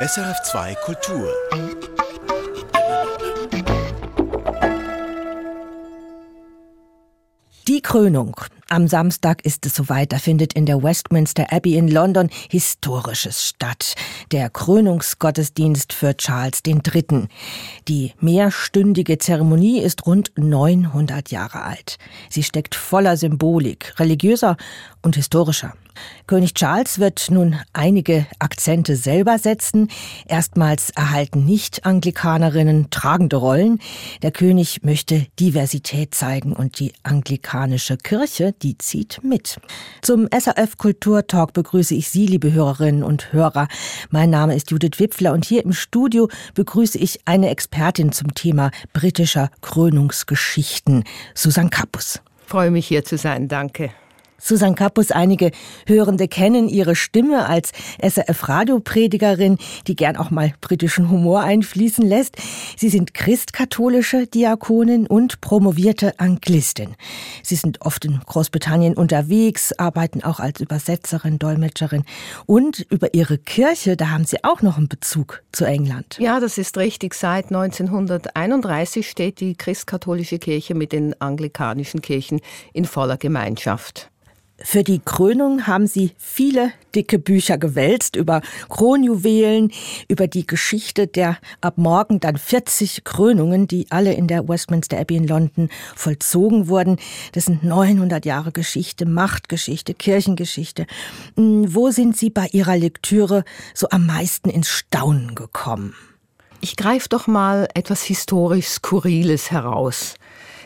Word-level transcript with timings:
SRF2 0.00 0.76
Kultur. 0.84 1.28
Krönung. 7.88 8.36
Am 8.68 8.86
Samstag 8.86 9.46
ist 9.46 9.64
es 9.64 9.74
soweit. 9.74 10.12
Da 10.12 10.18
findet 10.18 10.52
in 10.52 10.66
der 10.66 10.82
Westminster 10.82 11.50
Abbey 11.50 11.78
in 11.78 11.88
London 11.88 12.28
Historisches 12.50 13.42
statt. 13.42 13.94
Der 14.30 14.50
Krönungsgottesdienst 14.50 15.94
für 15.94 16.14
Charles 16.14 16.60
III. 16.66 17.28
Die 17.88 18.12
mehrstündige 18.20 19.16
Zeremonie 19.16 19.80
ist 19.80 20.04
rund 20.04 20.32
900 20.36 21.30
Jahre 21.30 21.62
alt. 21.62 21.96
Sie 22.28 22.42
steckt 22.42 22.74
voller 22.74 23.16
Symbolik, 23.16 23.98
religiöser 23.98 24.58
und 25.00 25.16
historischer. 25.16 25.72
König 26.26 26.54
Charles 26.54 26.98
wird 26.98 27.28
nun 27.30 27.56
einige 27.72 28.26
Akzente 28.38 28.96
selber 28.96 29.38
setzen. 29.38 29.88
Erstmals 30.26 30.90
erhalten 30.90 31.44
Nicht-Anglikanerinnen 31.44 32.90
tragende 32.90 33.36
Rollen. 33.36 33.80
Der 34.22 34.30
König 34.30 34.82
möchte 34.82 35.26
Diversität 35.40 36.14
zeigen 36.14 36.52
und 36.52 36.78
die 36.78 36.92
anglikanische 37.78 37.96
Kirche, 37.96 38.52
die 38.62 38.76
zieht 38.76 39.20
mit. 39.22 39.58
Zum 40.02 40.28
SRF 40.32 40.76
Kulturtalk 40.76 41.52
begrüße 41.52 41.94
ich 41.94 42.08
Sie, 42.08 42.26
liebe 42.26 42.52
Hörerinnen 42.52 43.02
und 43.02 43.32
Hörer. 43.32 43.68
Mein 44.10 44.30
Name 44.30 44.54
ist 44.54 44.70
Judith 44.70 44.98
Wipfler 44.98 45.32
und 45.32 45.44
hier 45.44 45.64
im 45.64 45.72
Studio 45.72 46.28
begrüße 46.54 46.98
ich 46.98 47.20
eine 47.24 47.50
Expertin 47.50 48.12
zum 48.12 48.34
Thema 48.34 48.70
britischer 48.92 49.50
Krönungsgeschichten, 49.60 51.04
Susan 51.34 51.70
Kappus. 51.70 52.20
Freue 52.46 52.70
mich 52.70 52.86
hier 52.88 53.04
zu 53.04 53.16
sein, 53.16 53.48
danke. 53.48 53.90
Susan 54.40 54.76
Kappus, 54.76 55.10
einige 55.10 55.50
Hörende 55.86 56.28
kennen 56.28 56.68
ihre 56.68 56.94
Stimme 56.94 57.46
als 57.46 57.72
SRF-Radiopredigerin, 58.00 59.58
die 59.88 59.96
gern 59.96 60.16
auch 60.16 60.30
mal 60.30 60.52
britischen 60.60 61.10
Humor 61.10 61.40
einfließen 61.40 62.06
lässt. 62.06 62.36
Sie 62.76 62.88
sind 62.88 63.14
christkatholische 63.14 64.28
Diakonin 64.28 65.08
und 65.08 65.40
promovierte 65.40 66.18
Anglistin. 66.20 66.94
Sie 67.42 67.56
sind 67.56 67.82
oft 67.82 68.04
in 68.04 68.20
Großbritannien 68.20 68.94
unterwegs, 68.94 69.72
arbeiten 69.72 70.22
auch 70.22 70.38
als 70.38 70.60
Übersetzerin, 70.60 71.40
Dolmetscherin. 71.40 72.04
Und 72.46 72.86
über 72.90 73.14
ihre 73.14 73.38
Kirche, 73.38 73.96
da 73.96 74.10
haben 74.10 74.24
Sie 74.24 74.44
auch 74.44 74.62
noch 74.62 74.78
einen 74.78 74.88
Bezug 74.88 75.42
zu 75.50 75.64
England. 75.64 76.16
Ja, 76.20 76.38
das 76.38 76.58
ist 76.58 76.78
richtig. 76.78 77.14
Seit 77.14 77.46
1931 77.46 79.08
steht 79.10 79.40
die 79.40 79.56
christkatholische 79.56 80.38
Kirche 80.38 80.76
mit 80.76 80.92
den 80.92 81.20
anglikanischen 81.20 82.02
Kirchen 82.02 82.40
in 82.72 82.84
voller 82.84 83.16
Gemeinschaft. 83.16 84.10
Für 84.60 84.82
die 84.82 84.98
Krönung 84.98 85.68
haben 85.68 85.86
Sie 85.86 86.12
viele 86.18 86.72
dicke 86.92 87.20
Bücher 87.20 87.58
gewälzt 87.58 88.16
über 88.16 88.42
Kronjuwelen, 88.68 89.70
über 90.08 90.26
die 90.26 90.48
Geschichte 90.48 91.06
der 91.06 91.38
ab 91.60 91.78
morgen 91.78 92.18
dann 92.18 92.36
40 92.36 93.04
Krönungen, 93.04 93.68
die 93.68 93.86
alle 93.90 94.14
in 94.14 94.26
der 94.26 94.48
Westminster 94.48 94.98
Abbey 94.98 95.16
in 95.16 95.28
London 95.28 95.68
vollzogen 95.94 96.66
wurden. 96.66 96.96
Das 97.32 97.44
sind 97.44 97.62
900 97.62 98.26
Jahre 98.26 98.50
Geschichte, 98.50 99.06
Machtgeschichte, 99.06 99.94
Kirchengeschichte. 99.94 100.86
Hm, 101.36 101.72
wo 101.72 101.92
sind 101.92 102.16
Sie 102.16 102.30
bei 102.30 102.48
Ihrer 102.50 102.76
Lektüre 102.76 103.44
so 103.74 103.88
am 103.90 104.06
meisten 104.06 104.50
ins 104.50 104.68
Staunen 104.68 105.36
gekommen? 105.36 105.94
Ich 106.60 106.74
greife 106.74 107.08
doch 107.08 107.28
mal 107.28 107.68
etwas 107.74 108.02
historisch 108.02 108.66
Skurriles 108.66 109.52
heraus. 109.52 110.16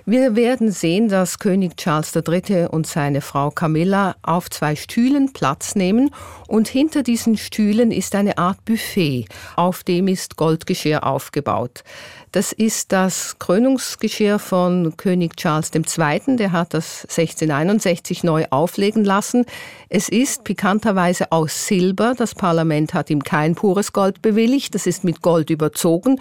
Wir 0.05 0.35
werden 0.35 0.73
sehen, 0.73 1.09
dass 1.09 1.39
König 1.39 1.77
Charles 1.77 2.13
III. 2.17 2.67
und 2.67 2.89
seine 2.89 3.21
Frau 3.21 3.51
Camilla 3.51 4.17
auf 4.23 4.51
zwei 4.51 4.75
Stühlen 4.75 5.33
Platz 5.33 5.77
nehmen 5.77 6.11
und 6.49 6.67
hinter 6.67 7.05
diesen 7.05 7.37
Stühlen 7.37 7.93
ist 7.93 8.17
eine 8.17 8.37
Art 8.37 8.65
Buffet, 8.65 9.27
auf 9.55 9.85
dem 9.85 10.09
ist 10.09 10.37
Goldgeschirr 10.37 11.07
aufgebaut. 11.07 11.85
Das 12.33 12.51
ist 12.51 12.91
das 12.91 13.39
Krönungsgeschirr 13.39 14.41
von 14.41 14.97
König 14.97 15.37
Charles 15.37 15.71
II. 15.73 16.37
Der 16.37 16.51
hat 16.51 16.75
das 16.75 17.03
1661 17.03 18.25
neu 18.25 18.47
auflegen 18.51 19.05
lassen. 19.05 19.45
Es 19.89 20.09
ist 20.09 20.43
pikanterweise 20.43 21.31
aus 21.31 21.69
Silber. 21.69 22.15
Das 22.17 22.35
Parlament 22.35 22.93
hat 22.93 23.09
ihm 23.09 23.23
kein 23.23 23.55
pures 23.55 23.93
Gold 23.93 24.21
bewilligt. 24.21 24.75
Das 24.75 24.87
ist 24.87 25.05
mit 25.05 25.23
Gold 25.23 25.51
überzogen. 25.51 26.19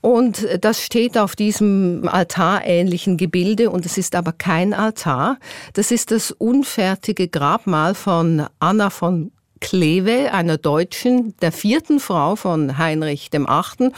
Und 0.00 0.46
das 0.60 0.82
steht 0.82 1.18
auf 1.18 1.34
diesem 1.34 2.08
altarähnlichen 2.08 3.16
Gebilde 3.16 3.70
und 3.70 3.86
es 3.86 3.98
ist 3.98 4.14
aber 4.14 4.32
kein 4.32 4.72
Altar. 4.72 5.38
Das 5.72 5.90
ist 5.90 6.10
das 6.10 6.30
unfertige 6.30 7.28
Grabmal 7.28 7.94
von 7.94 8.46
Anna 8.60 8.90
von 8.90 9.32
Kleve, 9.60 10.32
einer 10.32 10.58
Deutschen, 10.58 11.34
der 11.40 11.50
vierten 11.50 11.98
Frau 11.98 12.36
von 12.36 12.78
Heinrich 12.78 13.30
dem 13.30 13.48
Achten. 13.48 13.92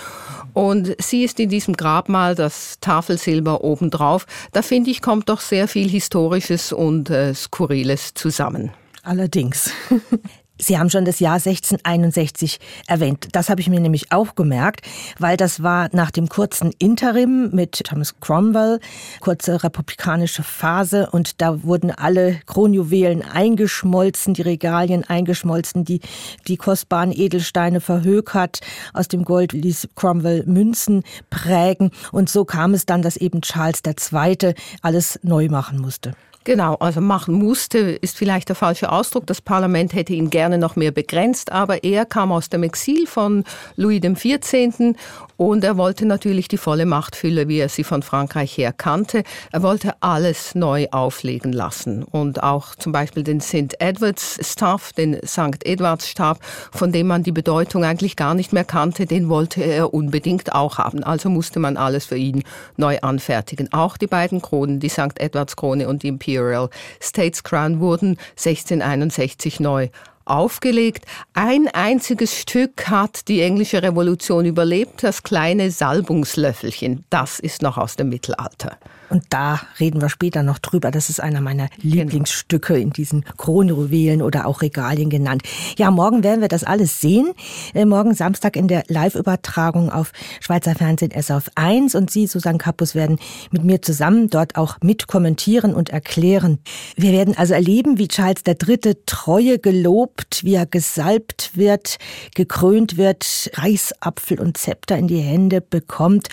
Und 0.54 0.94
sie 1.02 1.24
ist 1.24 1.40
in 1.40 1.48
diesem 1.48 1.76
Grabmal 1.76 2.34
das 2.34 2.78
Tafelsilber 2.80 3.64
obendrauf. 3.64 4.26
Da 4.52 4.62
finde 4.62 4.90
ich, 4.90 5.02
kommt 5.02 5.28
doch 5.28 5.40
sehr 5.40 5.68
viel 5.68 5.88
Historisches 5.88 6.72
und 6.72 7.10
äh, 7.10 7.34
Skurriles 7.34 8.14
zusammen. 8.14 8.70
Allerdings. 9.02 9.72
Sie 10.60 10.78
haben 10.78 10.90
schon 10.90 11.04
das 11.04 11.20
Jahr 11.20 11.34
1661 11.34 12.58
erwähnt. 12.86 13.28
Das 13.32 13.48
habe 13.48 13.60
ich 13.60 13.68
mir 13.68 13.80
nämlich 13.80 14.10
auch 14.10 14.34
gemerkt, 14.34 14.80
weil 15.18 15.36
das 15.36 15.62
war 15.62 15.88
nach 15.92 16.10
dem 16.10 16.28
kurzen 16.28 16.72
Interim 16.78 17.50
mit 17.52 17.84
Thomas 17.84 18.18
Cromwell, 18.20 18.80
kurze 19.20 19.62
republikanische 19.62 20.42
Phase 20.42 21.08
und 21.10 21.40
da 21.40 21.62
wurden 21.62 21.92
alle 21.92 22.40
Kronjuwelen 22.46 23.22
eingeschmolzen, 23.22 24.34
die 24.34 24.42
Regalien 24.42 25.04
eingeschmolzen, 25.04 25.84
die, 25.84 26.00
die 26.48 26.56
kostbaren 26.56 27.12
Edelsteine 27.12 27.80
verhökert. 27.80 28.60
Aus 28.92 29.06
dem 29.06 29.24
Gold 29.24 29.52
ließ 29.52 29.88
Cromwell 29.94 30.44
Münzen 30.46 31.04
prägen 31.30 31.92
und 32.10 32.28
so 32.28 32.44
kam 32.44 32.74
es 32.74 32.84
dann, 32.84 33.02
dass 33.02 33.16
eben 33.16 33.42
Charles 33.42 33.82
II. 33.86 34.54
alles 34.82 35.20
neu 35.22 35.48
machen 35.48 35.78
musste. 35.78 36.14
Genau, 36.48 36.76
also 36.76 37.02
machen 37.02 37.34
musste, 37.34 37.78
ist 37.78 38.16
vielleicht 38.16 38.48
der 38.48 38.56
falsche 38.56 38.90
Ausdruck. 38.90 39.26
Das 39.26 39.42
Parlament 39.42 39.92
hätte 39.92 40.14
ihn 40.14 40.30
gerne 40.30 40.56
noch 40.56 40.76
mehr 40.76 40.92
begrenzt, 40.92 41.52
aber 41.52 41.84
er 41.84 42.06
kam 42.06 42.32
aus 42.32 42.48
dem 42.48 42.62
Exil 42.62 43.06
von 43.06 43.44
Louis 43.76 44.00
XIV. 44.00 44.94
und 45.36 45.62
er 45.62 45.76
wollte 45.76 46.06
natürlich 46.06 46.48
die 46.48 46.56
volle 46.56 46.86
Machtfülle, 46.86 47.48
wie 47.48 47.58
er 47.58 47.68
sie 47.68 47.84
von 47.84 48.02
Frankreich 48.02 48.56
her 48.56 48.72
kannte. 48.72 49.24
Er 49.52 49.62
wollte 49.62 49.92
alles 50.00 50.54
neu 50.54 50.86
auflegen 50.90 51.52
lassen 51.52 52.02
und 52.02 52.42
auch 52.42 52.74
zum 52.74 52.92
Beispiel 52.92 53.24
den 53.24 53.42
St. 53.42 53.78
Edwards 53.78 54.38
Staff, 54.40 54.94
den 54.94 55.20
St. 55.26 55.66
Edwards 55.66 56.08
Stab, 56.08 56.38
von 56.72 56.92
dem 56.92 57.08
man 57.08 57.24
die 57.24 57.30
Bedeutung 57.30 57.84
eigentlich 57.84 58.16
gar 58.16 58.32
nicht 58.32 58.54
mehr 58.54 58.64
kannte, 58.64 59.04
den 59.04 59.28
wollte 59.28 59.62
er 59.62 59.92
unbedingt 59.92 60.54
auch 60.54 60.78
haben. 60.78 61.04
Also 61.04 61.28
musste 61.28 61.60
man 61.60 61.76
alles 61.76 62.06
für 62.06 62.16
ihn 62.16 62.42
neu 62.78 62.98
anfertigen. 63.02 63.70
Auch 63.74 63.98
die 63.98 64.06
beiden 64.06 64.40
Kronen, 64.40 64.80
die 64.80 64.88
St. 64.88 65.20
Edwards 65.20 65.54
Krone 65.54 65.88
und 65.88 66.02
die 66.02 66.08
Imperial 66.08 66.37
Imperial 66.38 66.70
States 67.00 67.42
Crown 67.42 67.80
wurden 67.80 68.16
1661 68.36 69.60
neu 69.60 69.88
aufgelegt. 70.24 71.04
Ein 71.34 71.68
einziges 71.68 72.38
Stück 72.38 72.88
hat 72.88 73.28
die 73.28 73.40
englische 73.40 73.82
Revolution 73.82 74.44
überlebt, 74.44 75.02
das 75.02 75.22
kleine 75.22 75.70
Salbungslöffelchen. 75.70 77.04
Das 77.10 77.40
ist 77.40 77.62
noch 77.62 77.76
aus 77.76 77.96
dem 77.96 78.10
Mittelalter. 78.10 78.78
Und 79.10 79.24
da 79.30 79.60
reden 79.80 80.00
wir 80.00 80.08
später 80.08 80.42
noch 80.42 80.58
drüber. 80.58 80.90
Das 80.90 81.10
ist 81.10 81.20
einer 81.20 81.40
meiner 81.40 81.68
genau. 81.68 81.94
Lieblingsstücke 81.94 82.78
in 82.78 82.90
diesen 82.90 83.24
Kronjuwelen 83.36 84.22
oder 84.22 84.46
auch 84.46 84.62
Regalien 84.62 85.10
genannt. 85.10 85.42
Ja, 85.76 85.90
morgen 85.90 86.22
werden 86.22 86.40
wir 86.40 86.48
das 86.48 86.64
alles 86.64 87.00
sehen. 87.00 87.32
Äh, 87.74 87.84
morgen 87.84 88.14
Samstag 88.14 88.56
in 88.56 88.68
der 88.68 88.84
Live-Übertragung 88.88 89.90
auf 89.90 90.12
Schweizer 90.40 90.74
Fernsehen 90.74 91.10
SRF 91.10 91.50
1 91.54 91.94
und 91.94 92.10
Sie, 92.10 92.26
Susanne 92.26 92.58
Kappus, 92.58 92.94
werden 92.94 93.18
mit 93.50 93.64
mir 93.64 93.82
zusammen 93.82 94.28
dort 94.28 94.56
auch 94.56 94.76
mitkommentieren 94.82 95.74
und 95.74 95.90
erklären. 95.90 96.58
Wir 96.96 97.12
werden 97.12 97.36
also 97.36 97.54
erleben, 97.54 97.98
wie 97.98 98.08
Charles 98.08 98.42
III. 98.46 98.96
Treue 99.06 99.58
gelobt, 99.58 100.44
wie 100.44 100.54
er 100.54 100.66
gesalbt 100.66 101.52
wird, 101.54 101.98
gekrönt 102.34 102.96
wird, 102.96 103.50
Reisapfel 103.54 104.40
und 104.40 104.56
Zepter 104.56 104.96
in 104.96 105.08
die 105.08 105.20
Hände 105.20 105.60
bekommt. 105.60 106.28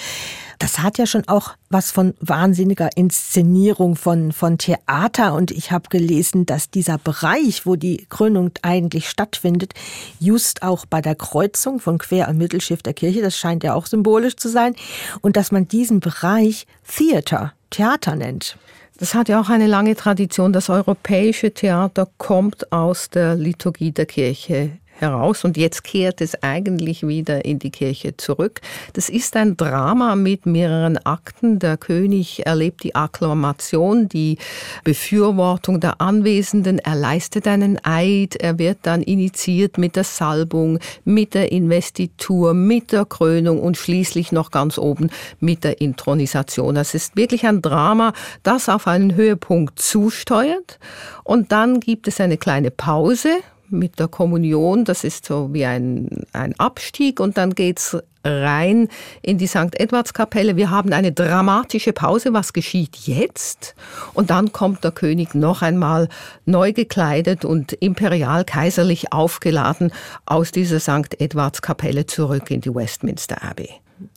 Das 0.60 0.80
hat 0.80 0.98
ja 0.98 1.06
schon 1.06 1.28
auch 1.28 1.52
was 1.70 1.92
von 1.92 2.14
wahnsinniger 2.20 2.90
Inszenierung 2.96 3.96
von, 3.96 4.32
von 4.32 4.58
Theater. 4.58 5.34
Und 5.34 5.52
ich 5.52 5.72
habe 5.72 5.90
gelesen, 5.90 6.46
dass 6.46 6.70
dieser 6.70 6.98
Bereich, 6.98 7.66
wo 7.66 7.76
die 7.76 8.06
Krönung 8.10 8.52
eigentlich 8.62 9.10
stattfindet, 9.10 9.74
just 10.20 10.64
auch 10.64 10.86
bei 10.86 11.02
der 11.02 11.16
Kreuzung 11.16 11.80
von 11.80 11.98
Quer- 11.98 12.30
und 12.30 12.38
Mittelschiff 12.38 12.82
der 12.82 12.94
Kirche, 12.94 13.22
das 13.22 13.38
scheint 13.38 13.64
ja 13.64 13.74
auch 13.74 13.86
symbolisch 13.86 14.36
zu 14.36 14.50
sein, 14.50 14.76
und 15.22 15.36
dass 15.36 15.52
man 15.52 15.68
diesen 15.68 16.00
Bereich 16.00 16.68
Theater, 16.88 17.54
Theater 17.70 18.16
nennt. 18.16 18.58
Das 18.98 19.14
hat 19.14 19.28
ja 19.28 19.42
auch 19.42 19.50
eine 19.50 19.68
lange 19.68 19.96
Tradition. 19.96 20.54
Das 20.54 20.70
europäische 20.70 21.54
Theater 21.54 22.08
kommt 22.18 22.72
aus 22.72 23.10
der 23.10 23.36
Liturgie 23.36 23.92
der 23.92 24.06
Kirche 24.06 24.72
heraus 25.00 25.44
und 25.44 25.58
jetzt 25.58 25.84
kehrt 25.84 26.22
es 26.22 26.42
eigentlich 26.42 27.08
wieder 27.08 27.46
in 27.46 27.60
die 27.60 27.72
Kirche 27.72 28.18
zurück. 28.18 28.62
Das 28.94 29.10
ist 29.10 29.36
ein 29.36 29.58
Drama 29.58 30.16
mit 30.16 30.46
mehreren 30.46 30.98
Akten. 30.98 31.60
Der 31.60 31.78
König 31.78 32.46
erlebt 32.46 32.84
die 32.84 32.96
Akklamation, 32.96 34.08
die 34.08 34.38
Befürwortung 34.84 35.80
der 35.80 36.02
Anwesenden. 36.02 36.80
Er 36.80 36.96
leistet 36.96 37.48
einen 37.48 37.80
Eid. 37.84 38.36
Er 38.36 38.58
wird 38.58 38.80
dann 38.84 39.02
initiiert 39.02 39.78
mit 39.78 39.96
der 39.96 40.04
Salbung, 40.04 40.80
mit 41.04 41.34
der 41.34 41.52
Investitur, 41.52 42.54
mit 42.54 42.92
der 42.92 43.06
Krönung 43.06 43.62
und 43.62 43.78
schließlich 43.78 44.32
noch 44.32 44.52
ganz 44.52 44.78
oben 44.78 45.10
mit 45.40 45.64
der 45.64 45.82
Intronisation. 45.82 46.78
Es 46.78 46.94
ist 46.94 47.16
wirklich 47.16 47.46
ein 47.46 47.62
Drama, 47.62 48.14
das 48.44 48.70
auf 48.70 48.88
einen 48.88 49.16
Höhepunkt 49.16 49.80
zusteuert. 49.80 50.80
Und 51.24 51.52
dann 51.52 51.80
gibt 51.80 52.08
es 52.08 52.22
eine 52.22 52.38
kleine 52.38 52.72
Pause 52.72 53.30
mit 53.70 54.00
der 54.00 54.08
Kommunion. 54.08 54.86
Das 54.86 55.04
ist 55.04 55.26
so 55.26 55.54
wie 55.54 55.66
ein, 55.66 56.26
ein 56.34 56.58
Abstieg 56.60 57.20
und 57.20 57.38
dann 57.38 57.56
geht's 57.56 57.98
rein 58.24 58.90
in 59.22 59.38
die 59.38 59.48
St. 59.48 59.80
Edwardskapelle. 59.80 60.56
Wir 60.56 60.72
haben 60.72 60.94
eine 60.94 61.12
dramatische 61.12 61.94
Pause. 61.94 62.34
Was 62.34 62.54
geschieht 62.54 62.96
jetzt? 63.06 63.76
Und 64.14 64.30
dann 64.30 64.52
kommt 64.52 64.84
der 64.84 64.92
König 64.92 65.36
noch 65.36 65.62
einmal 65.62 66.10
neu 66.46 66.74
gekleidet 66.74 67.46
und 67.46 67.74
imperial 67.74 68.44
kaiserlich 68.44 69.14
aufgeladen 69.14 69.92
aus 70.26 70.52
dieser 70.52 70.80
St. 70.80 71.20
Edwardskapelle 71.20 72.06
zurück 72.06 72.50
in 72.52 72.62
die 72.62 72.74
Westminster 72.74 73.44
Abbey. 73.44 73.70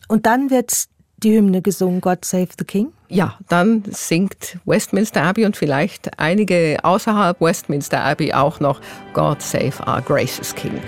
Und 0.09 0.27
dann 0.27 0.51
wird 0.51 0.89
die 1.23 1.37
Hymne 1.37 1.63
gesungen, 1.63 2.01
God 2.01 2.25
Save 2.25 2.49
the 2.59 2.65
King? 2.65 2.93
Ja, 3.09 3.39
dann 3.49 3.83
singt 3.87 4.59
Westminster 4.65 5.23
Abbey 5.23 5.47
und 5.47 5.57
vielleicht 5.57 6.19
einige 6.19 6.79
außerhalb 6.83 7.41
Westminster 7.41 8.01
Abbey 8.05 8.33
auch 8.33 8.61
noch 8.61 8.81
God 9.15 9.41
Save 9.43 9.75
Our 9.87 10.03
Gracious 10.03 10.55
King. 10.55 10.81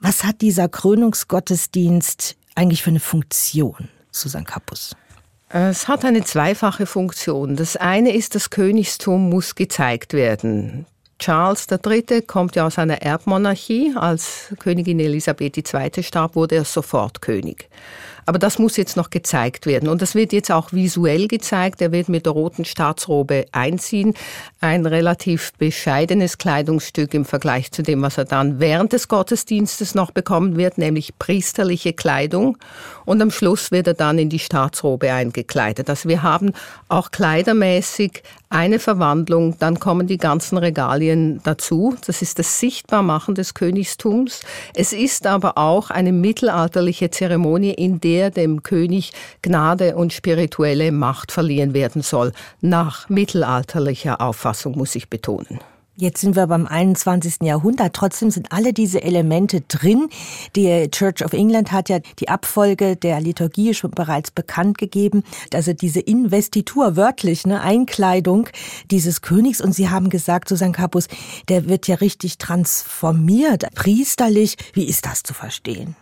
Was 0.00 0.22
hat 0.22 0.40
dieser 0.40 0.68
Krönungsgottesdienst 0.68 2.36
eigentlich 2.54 2.82
für 2.82 2.90
eine 2.90 3.00
Funktion? 3.00 3.88
Susan 4.16 4.44
Kappus? 4.44 4.96
Es 5.48 5.86
hat 5.86 6.04
eine 6.04 6.24
zweifache 6.24 6.86
Funktion. 6.86 7.56
Das 7.56 7.76
eine 7.76 8.14
ist, 8.14 8.34
das 8.34 8.50
Königstum 8.50 9.30
muss 9.30 9.54
gezeigt 9.54 10.12
werden. 10.12 10.86
Charles 11.18 11.66
III. 11.70 12.22
kommt 12.22 12.56
ja 12.56 12.66
aus 12.66 12.78
einer 12.78 13.00
Erbmonarchie. 13.02 13.94
Als 13.96 14.52
Königin 14.58 15.00
Elisabeth 15.00 15.56
II. 15.56 16.02
starb, 16.02 16.34
wurde 16.34 16.56
er 16.56 16.64
sofort 16.64 17.22
König. 17.22 17.68
Aber 18.26 18.40
das 18.40 18.58
muss 18.58 18.76
jetzt 18.76 18.96
noch 18.96 19.10
gezeigt 19.10 19.66
werden. 19.66 19.88
Und 19.88 20.02
das 20.02 20.16
wird 20.16 20.32
jetzt 20.32 20.50
auch 20.50 20.72
visuell 20.72 21.28
gezeigt. 21.28 21.80
Er 21.80 21.92
wird 21.92 22.08
mit 22.08 22.26
der 22.26 22.32
roten 22.32 22.64
Staatsrobe 22.64 23.46
einziehen. 23.52 24.14
Ein 24.60 24.84
relativ 24.84 25.52
bescheidenes 25.54 26.36
Kleidungsstück 26.36 27.14
im 27.14 27.24
Vergleich 27.24 27.70
zu 27.70 27.84
dem, 27.84 28.02
was 28.02 28.18
er 28.18 28.24
dann 28.24 28.58
während 28.58 28.92
des 28.92 29.06
Gottesdienstes 29.06 29.94
noch 29.94 30.10
bekommen 30.10 30.56
wird, 30.56 30.76
nämlich 30.76 31.16
priesterliche 31.18 31.92
Kleidung. 31.92 32.58
Und 33.04 33.22
am 33.22 33.30
Schluss 33.30 33.70
wird 33.70 33.86
er 33.86 33.94
dann 33.94 34.18
in 34.18 34.28
die 34.28 34.40
Staatsrobe 34.40 35.12
eingekleidet. 35.12 35.88
Also 35.88 36.08
wir 36.08 36.24
haben 36.24 36.52
auch 36.88 37.12
kleidermäßig 37.12 38.24
eine 38.48 38.78
Verwandlung, 38.78 39.56
dann 39.58 39.80
kommen 39.80 40.06
die 40.06 40.18
ganzen 40.18 40.56
Regalien 40.56 41.40
dazu. 41.42 41.96
Das 42.06 42.22
ist 42.22 42.38
das 42.38 42.60
Sichtbarmachen 42.60 43.34
des 43.34 43.54
Königstums. 43.54 44.42
Es 44.74 44.92
ist 44.92 45.26
aber 45.26 45.58
auch 45.58 45.90
eine 45.90 46.12
mittelalterliche 46.12 47.10
Zeremonie, 47.10 47.74
in 47.74 48.00
der 48.00 48.15
dem 48.30 48.62
König 48.62 49.12
Gnade 49.42 49.96
und 49.96 50.12
spirituelle 50.12 50.92
Macht 50.92 51.32
verliehen 51.32 51.74
werden 51.74 52.02
soll. 52.02 52.32
Nach 52.60 53.08
mittelalterlicher 53.08 54.20
Auffassung 54.20 54.76
muss 54.76 54.94
ich 54.94 55.08
betonen. 55.08 55.60
Jetzt 55.98 56.20
sind 56.20 56.36
wir 56.36 56.46
beim 56.46 56.66
21. 56.66 57.36
Jahrhundert. 57.40 57.94
Trotzdem 57.94 58.30
sind 58.30 58.52
alle 58.52 58.74
diese 58.74 59.02
Elemente 59.02 59.62
drin. 59.62 60.08
Die 60.54 60.90
Church 60.90 61.24
of 61.24 61.32
England 61.32 61.72
hat 61.72 61.88
ja 61.88 62.00
die 62.18 62.28
Abfolge 62.28 62.96
der 62.96 63.18
Liturgie 63.18 63.72
schon 63.72 63.92
bereits 63.92 64.30
bekannt 64.30 64.76
gegeben. 64.76 65.24
Also 65.54 65.72
diese 65.72 66.00
Investitur, 66.00 66.96
wörtlich, 66.96 67.46
ne, 67.46 67.62
Einkleidung 67.62 68.50
dieses 68.90 69.22
Königs. 69.22 69.62
Und 69.62 69.72
Sie 69.72 69.88
haben 69.88 70.10
gesagt, 70.10 70.50
Susan 70.50 70.72
Capus, 70.72 71.08
der 71.48 71.66
wird 71.66 71.88
ja 71.88 71.94
richtig 71.96 72.36
transformiert, 72.36 73.64
priesterlich. 73.74 74.56
Wie 74.74 74.84
ist 74.84 75.06
das 75.06 75.22
zu 75.22 75.32
verstehen? 75.32 75.96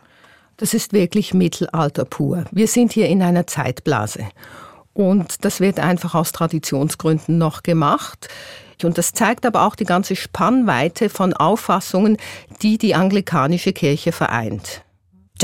Das 0.56 0.72
ist 0.72 0.92
wirklich 0.92 1.34
Mittelalter 1.34 2.04
pur. 2.04 2.44
Wir 2.52 2.68
sind 2.68 2.92
hier 2.92 3.08
in 3.08 3.22
einer 3.22 3.46
Zeitblase. 3.46 4.28
Und 4.92 5.44
das 5.44 5.58
wird 5.58 5.80
einfach 5.80 6.14
aus 6.14 6.30
Traditionsgründen 6.30 7.36
noch 7.38 7.64
gemacht. 7.64 8.28
Und 8.84 8.96
das 8.96 9.12
zeigt 9.12 9.46
aber 9.46 9.66
auch 9.66 9.74
die 9.74 9.84
ganze 9.84 10.14
Spannweite 10.14 11.08
von 11.08 11.32
Auffassungen, 11.32 12.18
die 12.62 12.78
die 12.78 12.94
anglikanische 12.94 13.72
Kirche 13.72 14.12
vereint. 14.12 14.83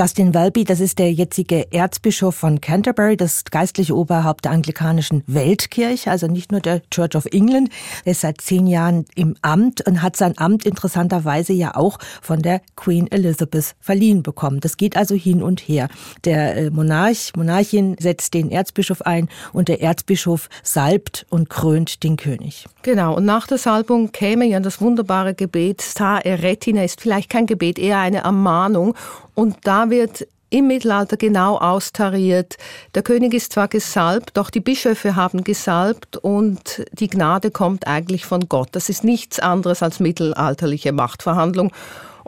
Justin 0.01 0.33
Welby, 0.33 0.65
das 0.65 0.81
ist 0.81 0.99
der 0.99 1.13
jetzige 1.13 1.71
Erzbischof 1.75 2.35
von 2.35 2.63
Canterbury, 2.63 3.19
das 3.19 3.45
geistliche 3.45 3.95
Oberhaupt 3.95 4.47
der 4.47 4.53
anglikanischen 4.53 5.23
Weltkirche, 5.27 6.11
also 6.11 6.27
nicht 6.27 6.53
nur 6.53 6.63
der 6.63 6.81
Church 6.89 7.17
of 7.17 7.27
England. 7.27 7.69
Er 8.07 8.13
ist 8.13 8.23
seit 8.23 8.41
zehn 8.41 8.67
Jahren 8.67 9.05
im 9.15 9.37
Amt 9.43 9.87
und 9.87 10.01
hat 10.01 10.17
sein 10.17 10.39
Amt 10.39 10.65
interessanterweise 10.65 11.53
ja 11.53 11.77
auch 11.77 11.99
von 12.23 12.41
der 12.41 12.63
Queen 12.77 13.13
Elizabeth 13.13 13.75
verliehen 13.79 14.23
bekommen. 14.23 14.61
Das 14.61 14.79
geht 14.79 14.97
also 14.97 15.15
hin 15.15 15.43
und 15.43 15.61
her. 15.61 15.91
Der 16.25 16.57
äh, 16.57 16.71
Monarch, 16.71 17.33
Monarchin 17.37 17.97
setzt 18.01 18.33
den 18.33 18.51
Erzbischof 18.51 19.03
ein 19.03 19.29
und 19.53 19.69
der 19.69 19.83
Erzbischof 19.83 20.49
salbt 20.63 21.27
und 21.29 21.51
krönt 21.51 22.05
den 22.05 22.17
König. 22.17 22.65
Genau, 22.81 23.19
und 23.19 23.27
nach 23.27 23.47
der 23.47 23.59
Salbung 23.59 24.13
käme 24.13 24.47
ja 24.47 24.61
das 24.61 24.81
wunderbare 24.81 25.35
Gebet 25.35 25.83
Sta 25.83 26.17
Eretina, 26.17 26.85
ist 26.85 27.03
vielleicht 27.03 27.29
kein 27.29 27.45
Gebet, 27.45 27.79
eher 27.79 27.99
eine 27.99 28.23
Ermahnung. 28.23 28.95
Und 29.41 29.57
da 29.63 29.89
wird 29.89 30.29
im 30.51 30.67
Mittelalter 30.67 31.17
genau 31.17 31.57
austariert. 31.57 32.59
Der 32.95 33.03
König 33.03 33.33
ist 33.33 33.55
zwar 33.55 33.69
gesalbt, 33.69 34.37
doch 34.37 34.51
die 34.51 34.61
Bischöfe 34.61 35.17
haben 35.17 35.45
gesalbt 35.45 36.19
und 36.19 36.85
die 36.93 37.09
Gnade 37.09 37.51
kommt 37.51 37.87
eigentlich 37.87 38.27
von 38.27 38.51
Gott. 38.51 38.69
Das 38.73 38.91
ist 38.91 39.03
nichts 39.03 39.41
anderes 39.41 39.83
als 39.83 39.99
mittelalterliche 39.99 40.93
Machtverhandlung. 40.93 41.73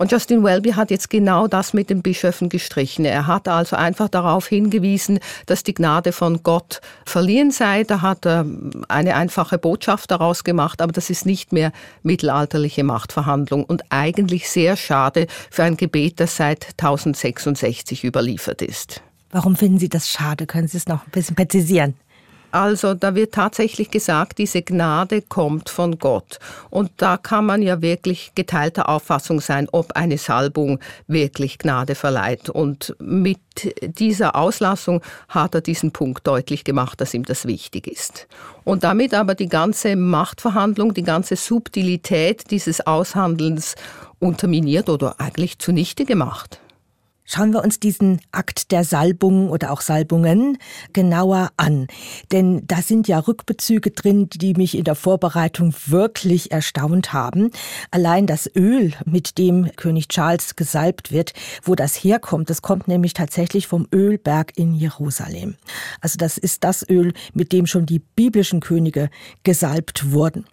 Und 0.03 0.11
Justin 0.11 0.43
Welby 0.43 0.71
hat 0.73 0.91
jetzt 0.91 1.11
genau 1.11 1.47
das 1.47 1.75
mit 1.75 1.89
den 1.89 2.03
Bischöfen 2.03 2.49
gestrichen. 2.49 3.05
Er 3.05 3.29
hat 3.29 3.47
also 3.47 3.77
einfach 3.77 4.09
darauf 4.09 4.49
hingewiesen, 4.49 5.21
dass 5.47 5.63
die 5.63 5.75
Gnade 5.75 6.11
von 6.11 6.43
Gott 6.43 6.81
verliehen 7.07 7.53
sei. 7.53 7.85
Da 7.85 8.01
hat 8.01 8.27
er 8.27 8.45
eine 8.89 9.15
einfache 9.15 9.59
Botschaft 9.59 10.11
daraus 10.11 10.43
gemacht, 10.43 10.83
aber 10.83 10.91
das 10.91 11.09
ist 11.09 11.25
nicht 11.25 11.53
mehr 11.53 11.71
mittelalterliche 12.03 12.83
Machtverhandlung 12.83 13.63
und 13.63 13.85
eigentlich 13.91 14.51
sehr 14.51 14.77
schade 14.77 15.29
für 15.53 15.63
ein 15.63 15.77
Gebet, 15.77 16.19
das 16.19 16.35
seit 16.37 16.71
1066 16.79 18.03
überliefert 18.03 18.61
ist. 18.61 19.03
Warum 19.31 19.55
finden 19.55 19.79
Sie 19.79 19.89
das 19.89 20.09
schade? 20.09 20.49
Können 20.49 20.67
Sie 20.67 20.79
es 20.79 20.89
noch 20.89 21.07
ein 21.07 21.13
bisschen 21.13 21.37
präzisieren? 21.37 21.95
Also 22.53 22.93
da 22.93 23.15
wird 23.15 23.33
tatsächlich 23.33 23.91
gesagt, 23.91 24.37
diese 24.37 24.63
Gnade 24.63 25.23
kommt 25.23 25.71
von 25.71 25.99
Gott. 25.99 26.39
Und 26.69 26.91
da 26.99 27.17
kann 27.17 27.47
man 27.47 27.63
ja 27.63 27.81
wirklich 27.81 28.33
geteilter 28.35 28.91
Auffassung 28.91 29.41
sein, 29.41 29.69
ob 29.73 29.93
eine 29.93 30.19
Salbung 30.19 30.79
wirklich 31.07 31.59
Gnade 31.59 31.95
verleiht. 31.95 32.51
Und 32.51 32.95
mit 33.01 33.39
dieser 33.83 34.37
Auslassung 34.37 35.01
hat 35.29 35.55
er 35.55 35.63
diesen 35.63 35.93
Punkt 35.93 36.27
deutlich 36.27 36.63
gemacht, 36.65 37.01
dass 37.01 37.15
ihm 37.15 37.25
das 37.25 37.47
wichtig 37.47 37.87
ist. 37.87 38.29
Und 38.65 38.85
damit 38.85 39.15
aber 39.15 39.35
die 39.35 39.49
ganze 39.49 39.97
Machtverhandlung, 39.97 40.93
die 40.93 41.03
ganze 41.03 41.37
Subtilität 41.37 42.51
dieses 42.51 42.87
Aushandelns 42.87 43.77
unterminiert 44.19 44.91
oder 44.91 45.19
eigentlich 45.19 45.59
zunichte 45.59 46.05
gemacht. 46.05 46.62
Schauen 47.35 47.55
wir 47.55 47.65
uns 47.65 47.81
diesen 47.81 48.21
Akt 48.31 48.73
der 48.73 48.85
Salbung 48.85 49.49
oder 49.49 49.71
auch 49.71 49.81
Salbungen 49.81 50.59
genauer 50.93 51.51
an. 51.57 51.87
Denn 52.31 52.67
da 52.67 52.83
sind 52.83 53.09
ja 53.09 53.21
Rückbezüge 53.21 53.91
drin, 53.91 54.29
die 54.29 54.53
mich 54.53 54.77
in 54.77 54.85
der 54.85 54.95
Vorbereitung 54.95 55.75
wirklich 55.87 56.53
erstaunt 56.53 57.15
haben. 57.15 57.51
Allein 57.91 58.27
das 58.27 58.51
Öl, 58.55 58.93
mit 59.07 59.39
dem 59.39 59.75
König 59.77 60.09
Charles 60.09 60.57
gesalbt 60.57 61.11
wird, 61.11 61.33
wo 61.63 61.75
das 61.75 61.95
herkommt, 61.95 62.51
das 62.51 62.61
kommt 62.61 62.87
nämlich 62.87 63.15
tatsächlich 63.15 63.67
vom 63.67 63.89
Ölberg 63.95 64.53
in 64.59 64.75
Jerusalem. 64.75 65.55
Also 66.03 66.19
das 66.19 66.37
ist 66.37 66.65
das 66.65 66.87
Öl, 66.87 67.15
mit 67.33 67.53
dem 67.53 67.65
schon 67.67 67.87
die 67.87 68.01
biblischen 68.01 68.61
Könige 68.61 69.09
gesalbt 69.43 70.13
wurden. 70.13 70.45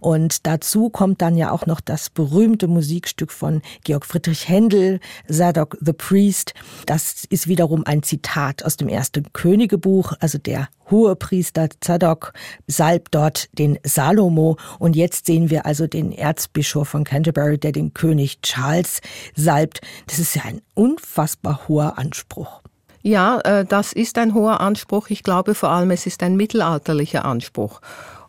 Und 0.00 0.46
dazu 0.46 0.90
kommt 0.90 1.22
dann 1.22 1.38
ja 1.38 1.50
auch 1.50 1.64
noch 1.64 1.80
das 1.80 2.10
berühmte 2.10 2.68
Musikstück 2.68 3.32
von 3.32 3.62
Georg 3.84 4.04
Friedrich 4.04 4.50
Händel, 4.50 5.00
Zadok 5.30 5.78
the 5.80 5.94
Priest, 5.94 6.25
Priest. 6.26 6.54
Das 6.86 7.24
ist 7.30 7.46
wiederum 7.46 7.84
ein 7.86 8.02
Zitat 8.02 8.64
aus 8.64 8.76
dem 8.76 8.88
ersten 8.88 9.32
Königebuch, 9.32 10.12
also 10.18 10.38
der 10.38 10.68
hohe 10.90 11.14
Priester 11.14 11.68
Zadok 11.80 12.32
salbt 12.66 13.14
dort 13.14 13.48
den 13.56 13.78
Salomo 13.84 14.56
und 14.80 14.96
jetzt 14.96 15.26
sehen 15.26 15.50
wir 15.50 15.66
also 15.66 15.86
den 15.86 16.10
Erzbischof 16.10 16.88
von 16.88 17.04
Canterbury, 17.04 17.58
der 17.58 17.70
den 17.70 17.94
König 17.94 18.42
Charles 18.42 19.00
salbt. 19.36 19.80
Das 20.08 20.18
ist 20.18 20.34
ja 20.34 20.42
ein 20.44 20.62
unfassbar 20.74 21.68
hoher 21.68 21.96
Anspruch. 21.96 22.60
Ja, 23.02 23.38
äh, 23.44 23.64
das 23.64 23.92
ist 23.92 24.18
ein 24.18 24.34
hoher 24.34 24.60
Anspruch. 24.60 25.10
Ich 25.10 25.22
glaube 25.22 25.54
vor 25.54 25.70
allem, 25.70 25.92
es 25.92 26.06
ist 26.06 26.24
ein 26.24 26.34
mittelalterlicher 26.34 27.24
Anspruch. 27.24 27.80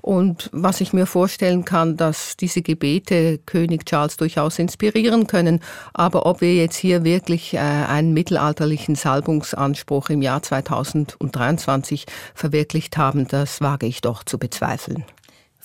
Und 0.08 0.50
was 0.54 0.80
ich 0.80 0.94
mir 0.94 1.06
vorstellen 1.06 1.66
kann, 1.66 1.98
dass 1.98 2.38
diese 2.38 2.62
Gebete 2.62 3.40
König 3.40 3.86
Charles 3.86 4.16
durchaus 4.16 4.58
inspirieren 4.58 5.28
können. 5.28 5.60
Aber 5.94 6.26
ob 6.26 6.40
wir 6.40 6.56
jetzt 6.56 6.78
hier 6.78 7.04
wirklich 7.04 7.56
äh, 7.56 7.58
einen 7.58 8.14
mittelalterlichen 8.14 8.96
Salbungsanspruch 8.96 10.10
im 10.10 10.22
Jahr 10.22 10.42
2023 10.42 12.06
verwirklicht 12.34 12.96
haben, 12.96 13.28
das 13.28 13.60
wage 13.60 13.86
ich 13.86 14.00
doch 14.00 14.24
zu 14.24 14.38
bezweifeln 14.38 15.04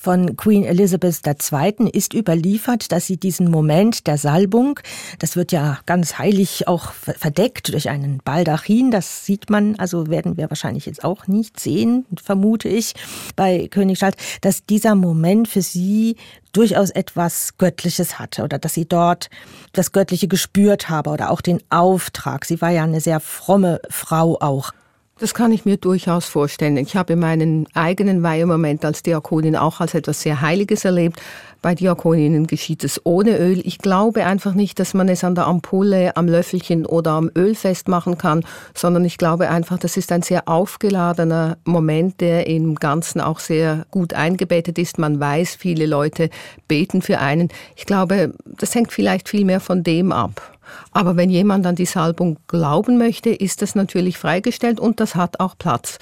von 0.02 0.37
Queen 0.37 0.64
Elizabeth 0.64 1.21
II. 1.25 1.88
ist 1.92 2.12
überliefert, 2.12 2.90
dass 2.90 3.06
sie 3.06 3.18
diesen 3.18 3.49
Moment 3.49 4.09
der 4.09 4.18
Salbung, 4.18 4.80
das 5.21 5.37
wird 5.37 5.52
ja 5.52 5.78
ganz 5.87 6.18
heilig 6.18 6.66
auch 6.66 6.90
verdeckt 6.92 7.73
durch 7.73 7.88
einen 7.88 8.18
Baldachin, 8.18 8.90
das 8.90 9.25
sieht 9.25 9.49
man, 9.49 9.76
also 9.76 10.09
werden 10.09 10.37
wir 10.37 10.50
wahrscheinlich 10.50 10.87
jetzt 10.87 11.04
auch 11.04 11.28
nicht 11.28 11.61
sehen, 11.61 12.04
vermute 12.21 12.68
ich, 12.68 12.94
bei 13.37 13.68
König 13.68 14.00
Charles, 14.00 14.16
dass 14.40 14.66
dieser 14.66 14.97
Moment 14.97 15.47
für 15.47 15.62
sie 15.62 16.16
durchaus 16.50 16.90
etwas 16.90 17.56
Göttliches 17.56 18.18
hatte 18.18 18.42
oder 18.42 18.59
dass 18.59 18.75
sie 18.75 18.87
dort 18.87 19.30
das 19.73 19.92
Göttliche 19.92 20.26
gespürt 20.26 20.88
habe 20.88 21.11
oder 21.11 21.30
auch 21.30 21.40
den 21.40 21.62
Auftrag. 21.71 22.44
Sie 22.44 22.61
war 22.61 22.71
ja 22.71 22.82
eine 22.82 23.00
sehr 23.00 23.21
fromme 23.21 23.80
Frau 23.88 24.37
auch. 24.40 24.73
Das 25.19 25.35
kann 25.35 25.52
ich 25.52 25.64
mir 25.64 25.76
durchaus 25.76 26.26
vorstellen. 26.26 26.76
Ich 26.78 26.97
habe 26.97 27.16
meinen 27.16 27.69
eigenen 27.75 28.23
Weihemoment 28.23 28.85
als 28.85 29.02
Diakonin 29.02 29.57
auch 29.57 29.81
als 29.81 29.95
etwas 29.95 30.23
sehr 30.23 30.40
Heiliges 30.40 30.85
erlebt. 30.85 31.21
Bei 31.61 31.76
Diakoninnen 31.76 32.49
geschieht 32.49 32.83
es 32.83 33.00
ohne 33.04 33.38
Öl. 33.38 33.61
Ich 33.64 33.78
glaube 33.78 34.26
einfach 34.26 34.54
nicht, 34.54 34.81
dass 34.81 34.95
man 34.95 35.09
es 35.09 35.23
an 35.23 35.37
der 35.37 35.47
Ampulle, 35.47 36.16
am 36.16 36.26
Löffelchen 36.26 36.87
oder 36.87 37.12
am 37.12 37.31
Öl 37.37 37.54
festmachen 37.54 38.19
kann, 38.19 38.45
sondern 38.75 39.04
ich 39.04 39.16
glaube 39.16 39.49
einfach, 39.49 39.78
das 39.78 39.97
ist 39.97 40.11
ein 40.11 40.23
sehr 40.23 40.49
aufgeladener 40.49 41.57
Moment, 41.64 42.21
der 42.21 42.49
im 42.49 42.75
Ganzen 42.75 43.21
auch 43.21 43.38
sehr 43.38 43.87
gut 43.92 44.14
eingebettet 44.14 44.76
ist. 44.76 44.99
Man 44.99 45.21
weiß, 45.21 45.54
viele 45.54 45.87
Leute 45.87 46.31
beten 46.66 47.00
für 47.00 47.21
einen. 47.21 47.50
Ich 47.76 47.87
glaube, 47.87 48.35
das 48.45 48.75
hängt 48.75 48.92
vielleicht 48.92 49.28
viel 49.28 49.45
mehr 49.45 49.61
von 49.61 49.85
dem 49.85 50.11
ab. 50.11 50.59
Aber 50.92 51.16
wenn 51.16 51.30
jemand 51.30 51.66
an 51.66 51.74
die 51.74 51.86
Salbung 51.86 52.38
glauben 52.48 52.98
möchte, 52.98 53.30
ist 53.30 53.62
das 53.62 53.74
natürlich 53.74 54.18
freigestellt 54.18 54.80
und 54.80 55.00
das 55.00 55.14
hat 55.14 55.40
auch 55.40 55.56
Platz 55.58 55.98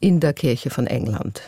in 0.00 0.20
der 0.20 0.32
Kirche 0.32 0.70
von 0.70 0.86
England. 0.86 1.42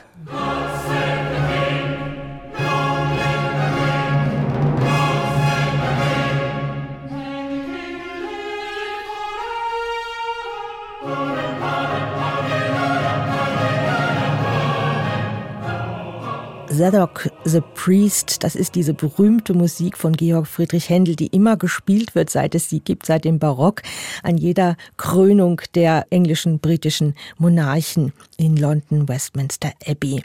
Zadok 16.80 17.28
the 17.44 17.60
Priest, 17.74 18.42
das 18.42 18.54
ist 18.54 18.74
diese 18.74 18.94
berühmte 18.94 19.52
Musik 19.52 19.98
von 19.98 20.14
Georg 20.14 20.46
Friedrich 20.46 20.88
Händel, 20.88 21.14
die 21.14 21.26
immer 21.26 21.58
gespielt 21.58 22.14
wird, 22.14 22.30
seit 22.30 22.54
es 22.54 22.70
sie 22.70 22.80
gibt, 22.80 23.04
seit 23.04 23.26
dem 23.26 23.38
Barock, 23.38 23.82
an 24.22 24.38
jeder 24.38 24.78
Krönung 24.96 25.60
der 25.74 26.06
englischen, 26.08 26.58
britischen 26.58 27.16
Monarchen 27.36 28.14
in 28.38 28.56
London, 28.56 29.06
Westminster 29.06 29.72
Abbey. 29.86 30.22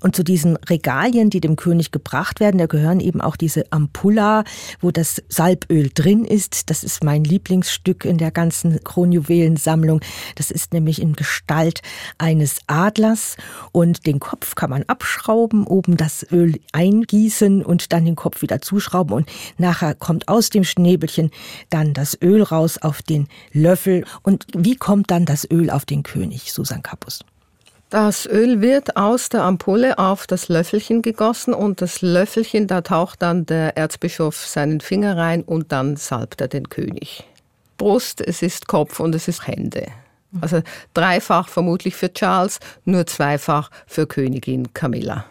Und 0.00 0.14
zu 0.14 0.22
diesen 0.22 0.56
Regalien, 0.56 1.30
die 1.30 1.40
dem 1.40 1.56
König 1.56 1.90
gebracht 1.90 2.40
werden, 2.40 2.58
da 2.58 2.66
gehören 2.66 3.00
eben 3.00 3.20
auch 3.20 3.36
diese 3.36 3.70
Ampulla, 3.72 4.44
wo 4.80 4.90
das 4.90 5.22
Salböl 5.28 5.90
drin 5.94 6.24
ist. 6.24 6.70
Das 6.70 6.84
ist 6.84 7.02
mein 7.02 7.24
Lieblingsstück 7.24 8.04
in 8.04 8.18
der 8.18 8.30
ganzen 8.30 8.82
Kronjuwelensammlung. 8.82 10.00
Das 10.34 10.50
ist 10.50 10.72
nämlich 10.72 11.00
in 11.00 11.14
Gestalt 11.14 11.82
eines 12.18 12.60
Adlers 12.66 13.36
und 13.72 14.06
den 14.06 14.20
Kopf 14.20 14.54
kann 14.54 14.70
man 14.70 14.84
abschrauben, 14.84 15.66
oben 15.66 15.96
das 15.96 16.26
Öl 16.30 16.58
eingießen 16.72 17.64
und 17.64 17.92
dann 17.92 18.04
den 18.04 18.16
Kopf 18.16 18.42
wieder 18.42 18.60
zuschrauben 18.60 19.14
und 19.14 19.30
nachher 19.58 19.94
kommt 19.94 20.28
aus 20.28 20.50
dem 20.50 20.64
Schnäbelchen 20.64 21.30
dann 21.70 21.94
das 21.94 22.18
Öl 22.20 22.42
raus 22.42 22.78
auf 22.78 23.02
den 23.02 23.28
Löffel. 23.52 24.04
Und 24.22 24.46
wie 24.56 24.76
kommt 24.76 25.10
dann 25.10 25.24
das 25.24 25.48
Öl 25.50 25.70
auf 25.70 25.84
den 25.84 26.02
König, 26.02 26.52
Susan 26.52 26.82
Kappus? 26.82 27.20
Das 27.96 28.26
Öl 28.26 28.60
wird 28.60 28.98
aus 28.98 29.30
der 29.30 29.42
Ampulle 29.42 29.98
auf 29.98 30.26
das 30.26 30.50
Löffelchen 30.50 31.00
gegossen 31.00 31.54
und 31.54 31.80
das 31.80 32.02
Löffelchen, 32.02 32.66
da 32.66 32.82
taucht 32.82 33.22
dann 33.22 33.46
der 33.46 33.78
Erzbischof 33.78 34.36
seinen 34.36 34.82
Finger 34.82 35.16
rein 35.16 35.42
und 35.42 35.72
dann 35.72 35.96
salbt 35.96 36.42
er 36.42 36.48
den 36.48 36.68
König. 36.68 37.24
Brust, 37.78 38.20
es 38.20 38.42
ist 38.42 38.68
Kopf 38.68 39.00
und 39.00 39.14
es 39.14 39.28
ist 39.28 39.46
Hände. 39.46 39.86
Also 40.42 40.60
dreifach 40.92 41.48
vermutlich 41.48 41.96
für 41.96 42.12
Charles, 42.12 42.60
nur 42.84 43.06
zweifach 43.06 43.70
für 43.86 44.06
Königin 44.06 44.74
Camilla. 44.74 45.24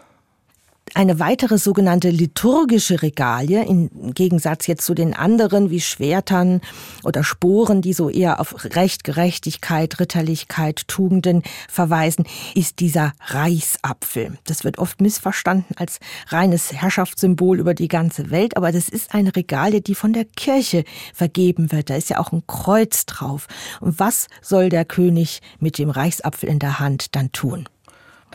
Eine 0.94 1.18
weitere 1.18 1.58
sogenannte 1.58 2.08
liturgische 2.08 3.02
Regalie, 3.02 3.62
im 3.64 4.14
Gegensatz 4.14 4.66
jetzt 4.66 4.86
zu 4.86 4.94
den 4.94 5.14
anderen 5.14 5.68
wie 5.68 5.80
Schwertern 5.80 6.62
oder 7.02 7.22
Sporen, 7.22 7.82
die 7.82 7.92
so 7.92 8.08
eher 8.08 8.40
auf 8.40 8.64
Recht, 8.64 9.04
Gerechtigkeit, 9.04 10.00
Ritterlichkeit, 10.00 10.88
Tugenden 10.88 11.42
verweisen, 11.68 12.24
ist 12.54 12.80
dieser 12.80 13.12
Reichsapfel. 13.20 14.38
Das 14.44 14.64
wird 14.64 14.78
oft 14.78 15.00
missverstanden 15.02 15.76
als 15.76 15.98
reines 16.28 16.72
Herrschaftssymbol 16.72 17.58
über 17.58 17.74
die 17.74 17.88
ganze 17.88 18.30
Welt, 18.30 18.56
aber 18.56 18.72
das 18.72 18.88
ist 18.88 19.12
eine 19.12 19.34
Regalie, 19.36 19.82
die 19.82 19.94
von 19.94 20.14
der 20.14 20.24
Kirche 20.24 20.84
vergeben 21.12 21.72
wird. 21.72 21.90
Da 21.90 21.96
ist 21.96 22.08
ja 22.08 22.18
auch 22.18 22.32
ein 22.32 22.44
Kreuz 22.46 23.04
drauf. 23.04 23.48
Und 23.80 23.98
was 23.98 24.28
soll 24.40 24.70
der 24.70 24.84
König 24.84 25.42
mit 25.58 25.78
dem 25.78 25.90
Reichsapfel 25.90 26.48
in 26.48 26.58
der 26.58 26.78
Hand 26.78 27.16
dann 27.16 27.32
tun? 27.32 27.68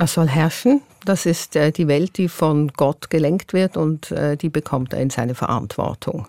Er 0.01 0.07
soll 0.07 0.27
herrschen. 0.29 0.81
Das 1.05 1.27
ist 1.27 1.55
äh, 1.55 1.71
die 1.71 1.87
Welt, 1.87 2.17
die 2.17 2.27
von 2.27 2.69
Gott 2.69 3.11
gelenkt 3.11 3.53
wird 3.53 3.77
und 3.77 4.09
äh, 4.09 4.35
die 4.35 4.49
bekommt 4.49 4.93
er 4.93 4.99
in 4.99 5.11
seine 5.11 5.35
Verantwortung. 5.35 6.25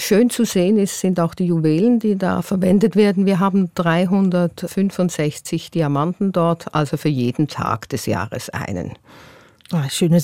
Schön 0.00 0.30
zu 0.30 0.44
sehen 0.44 0.78
ist, 0.78 0.98
sind 0.98 1.20
auch 1.20 1.36
die 1.36 1.46
Juwelen, 1.46 2.00
die 2.00 2.16
da 2.16 2.42
verwendet 2.42 2.96
werden. 2.96 3.24
Wir 3.24 3.38
haben 3.38 3.70
365 3.76 5.70
Diamanten 5.70 6.32
dort, 6.32 6.74
also 6.74 6.96
für 6.96 7.08
jeden 7.08 7.46
Tag 7.46 7.88
des 7.88 8.06
Jahres 8.06 8.50
einen. 8.50 8.94
Ah, 9.70 9.90
schöne 9.90 10.18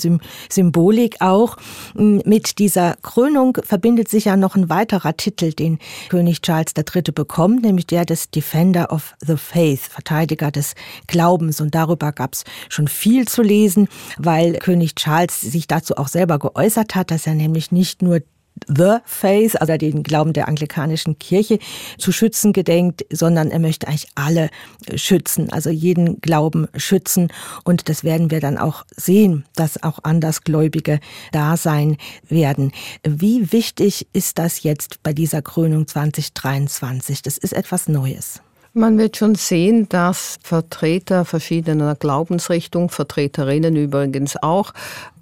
Symbolik 0.49 1.17
auch. 1.19 1.57
Mm, 1.93 2.19
mit 2.25 2.57
dieser 2.57 2.95
Krönung 3.03 3.57
verbindet 3.63 4.07
sich 4.07 4.25
ja 4.25 4.37
noch 4.37 4.55
ein 4.55 4.69
weiterer 4.69 5.15
Titel, 5.15 5.53
den 5.53 5.77
König 6.09 6.41
Charles 6.41 6.73
III. 6.75 7.03
bekommt, 7.13 7.61
nämlich 7.61 7.85
der 7.85 8.05
des 8.05 8.31
Defender 8.31 8.91
of 8.91 9.13
the 9.21 9.37
Faith, 9.37 9.81
Verteidiger 9.81 10.49
des 10.49 10.73
Glaubens. 11.05 11.61
Und 11.61 11.75
darüber 11.75 12.11
gab 12.11 12.33
es 12.33 12.43
schon 12.69 12.87
viel 12.87 13.27
zu 13.27 13.43
lesen, 13.43 13.87
weil 14.17 14.53
König 14.53 14.95
Charles 14.95 15.41
sich 15.41 15.67
dazu 15.67 15.95
auch 15.95 16.07
selber 16.07 16.39
geäußert 16.39 16.95
hat, 16.95 17.11
dass 17.11 17.27
er 17.27 17.35
nämlich 17.35 17.71
nicht 17.71 18.01
nur 18.01 18.21
The 18.67 18.97
Faith, 19.05 19.59
also 19.59 19.77
den 19.77 20.03
Glauben 20.03 20.33
der 20.33 20.47
anglikanischen 20.47 21.19
Kirche, 21.19 21.59
zu 21.97 22.11
schützen 22.11 22.53
gedenkt, 22.53 23.05
sondern 23.11 23.51
er 23.51 23.59
möchte 23.59 23.87
eigentlich 23.87 24.07
alle 24.15 24.49
schützen, 24.95 25.51
also 25.51 25.69
jeden 25.69 26.21
Glauben 26.21 26.67
schützen. 26.75 27.31
Und 27.63 27.89
das 27.89 28.03
werden 28.03 28.31
wir 28.31 28.39
dann 28.39 28.57
auch 28.57 28.85
sehen, 28.95 29.45
dass 29.55 29.83
auch 29.83 29.99
Andersgläubige 30.03 30.99
da 31.31 31.57
sein 31.57 31.97
werden. 32.27 32.71
Wie 33.03 33.51
wichtig 33.51 34.07
ist 34.13 34.37
das 34.39 34.63
jetzt 34.63 35.03
bei 35.03 35.13
dieser 35.13 35.41
Krönung 35.41 35.87
2023? 35.87 37.21
Das 37.21 37.37
ist 37.37 37.53
etwas 37.53 37.87
Neues. 37.87 38.41
Man 38.77 38.97
wird 38.97 39.15
schon 39.15 39.35
sehen, 39.35 39.87
dass 39.87 40.35
Vertreter 40.43 41.23
verschiedener 41.23 41.95
Glaubensrichtungen, 41.95 42.89
Vertreterinnen 42.89 43.77
übrigens 43.77 44.35
auch, 44.35 44.73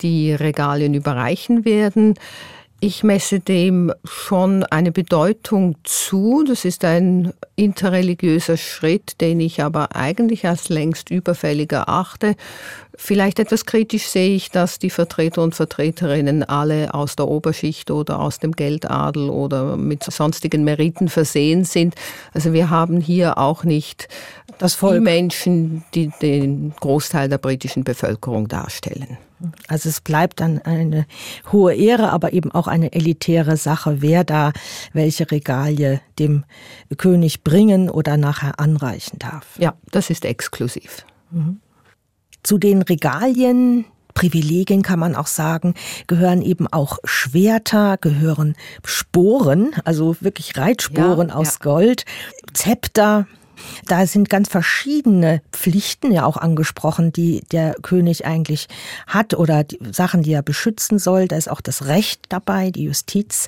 die 0.02 0.34
Regalien 0.34 0.96
überreichen 0.96 1.64
werden. 1.64 2.16
Ich 2.86 3.02
messe 3.02 3.40
dem 3.40 3.94
schon 4.04 4.66
eine 4.66 4.92
Bedeutung 4.92 5.78
zu. 5.86 6.44
Das 6.46 6.66
ist 6.66 6.84
ein 6.84 7.32
interreligiöser 7.56 8.58
Schritt, 8.58 9.22
den 9.22 9.40
ich 9.40 9.64
aber 9.64 9.96
eigentlich 9.96 10.46
als 10.46 10.68
längst 10.68 11.10
überfällig 11.10 11.72
erachte. 11.72 12.36
Vielleicht 12.94 13.40
etwas 13.40 13.66
kritisch 13.66 14.08
sehe 14.08 14.36
ich, 14.36 14.52
dass 14.52 14.80
die 14.80 14.90
Vertreter 14.90 15.44
und 15.44 15.56
Vertreterinnen 15.56 16.44
alle 16.44 16.94
aus 16.94 17.16
der 17.16 17.30
Oberschicht 17.30 17.90
oder 17.90 18.20
aus 18.20 18.40
dem 18.40 18.52
Geldadel 18.52 19.30
oder 19.30 19.78
mit 19.78 20.04
sonstigen 20.04 20.66
Meriten 20.66 21.08
versehen 21.08 21.64
sind. 21.64 21.96
Also 22.34 22.52
wir 22.52 22.70
haben 22.70 23.00
hier 23.00 23.38
auch 23.38 23.64
nicht 23.64 24.10
das 24.58 24.76
Volk. 24.76 24.96
die 24.96 25.00
Menschen, 25.00 25.86
die 25.94 26.12
den 26.22 26.74
Großteil 26.82 27.30
der 27.30 27.38
britischen 27.38 27.86
Bevölkerung 27.86 28.50
darstellen. 28.50 29.18
Also 29.68 29.90
es 29.90 30.02
bleibt 30.02 30.40
dann 30.40 30.60
eine 30.60 31.06
hohe 31.52 31.74
Ehre, 31.76 32.12
aber 32.12 32.34
eben 32.34 32.52
auch 32.52 32.68
eine 32.68 32.94
elitäre 32.94 33.58
Sache, 33.58 34.02
wer 34.02 34.24
da 34.24 34.54
welche 34.94 35.30
Regalie 35.30 36.02
dem 36.20 36.46
König 36.98 37.44
bringen 37.44 37.90
oder 37.90 38.18
nachher 38.18 38.60
anreichen 38.60 39.20
darf. 39.20 39.48
Ja, 39.58 39.76
das 39.92 40.10
ist 40.10 40.26
exklusiv. 40.26 41.06
Mhm. 41.32 41.60
Zu 42.44 42.58
den 42.58 42.82
Regalien, 42.82 43.86
Privilegien 44.14 44.82
kann 44.82 45.00
man 45.00 45.16
auch 45.16 45.28
sagen, 45.28 45.74
gehören 46.08 46.42
eben 46.42 46.68
auch 46.68 47.00
Schwerter, 47.04 47.98
gehören 47.98 48.56
Sporen, 48.86 49.72
also 49.86 50.16
wirklich 50.20 50.58
Reitsporen 50.58 51.30
ja, 51.30 51.36
aus 51.36 51.60
ja. 51.60 51.64
Gold, 51.64 52.06
Zepter, 52.54 53.28
da 53.86 54.06
sind 54.08 54.30
ganz 54.30 54.50
verschiedene 54.50 55.42
Pflichten 55.52 56.12
ja 56.12 56.26
auch 56.26 56.38
angesprochen, 56.38 57.12
die 57.12 57.42
der 57.52 57.76
König 57.82 58.26
eigentlich 58.26 58.68
hat 59.08 59.34
oder 59.34 59.64
die 59.64 59.80
Sachen, 59.92 60.24
die 60.24 60.34
er 60.34 60.42
beschützen 60.42 61.00
soll. 61.00 61.28
Da 61.28 61.36
ist 61.36 61.50
auch 61.50 61.62
das 61.62 61.86
Recht 61.86 62.26
dabei, 62.30 62.72
die 62.72 62.84
Justiz, 62.84 63.48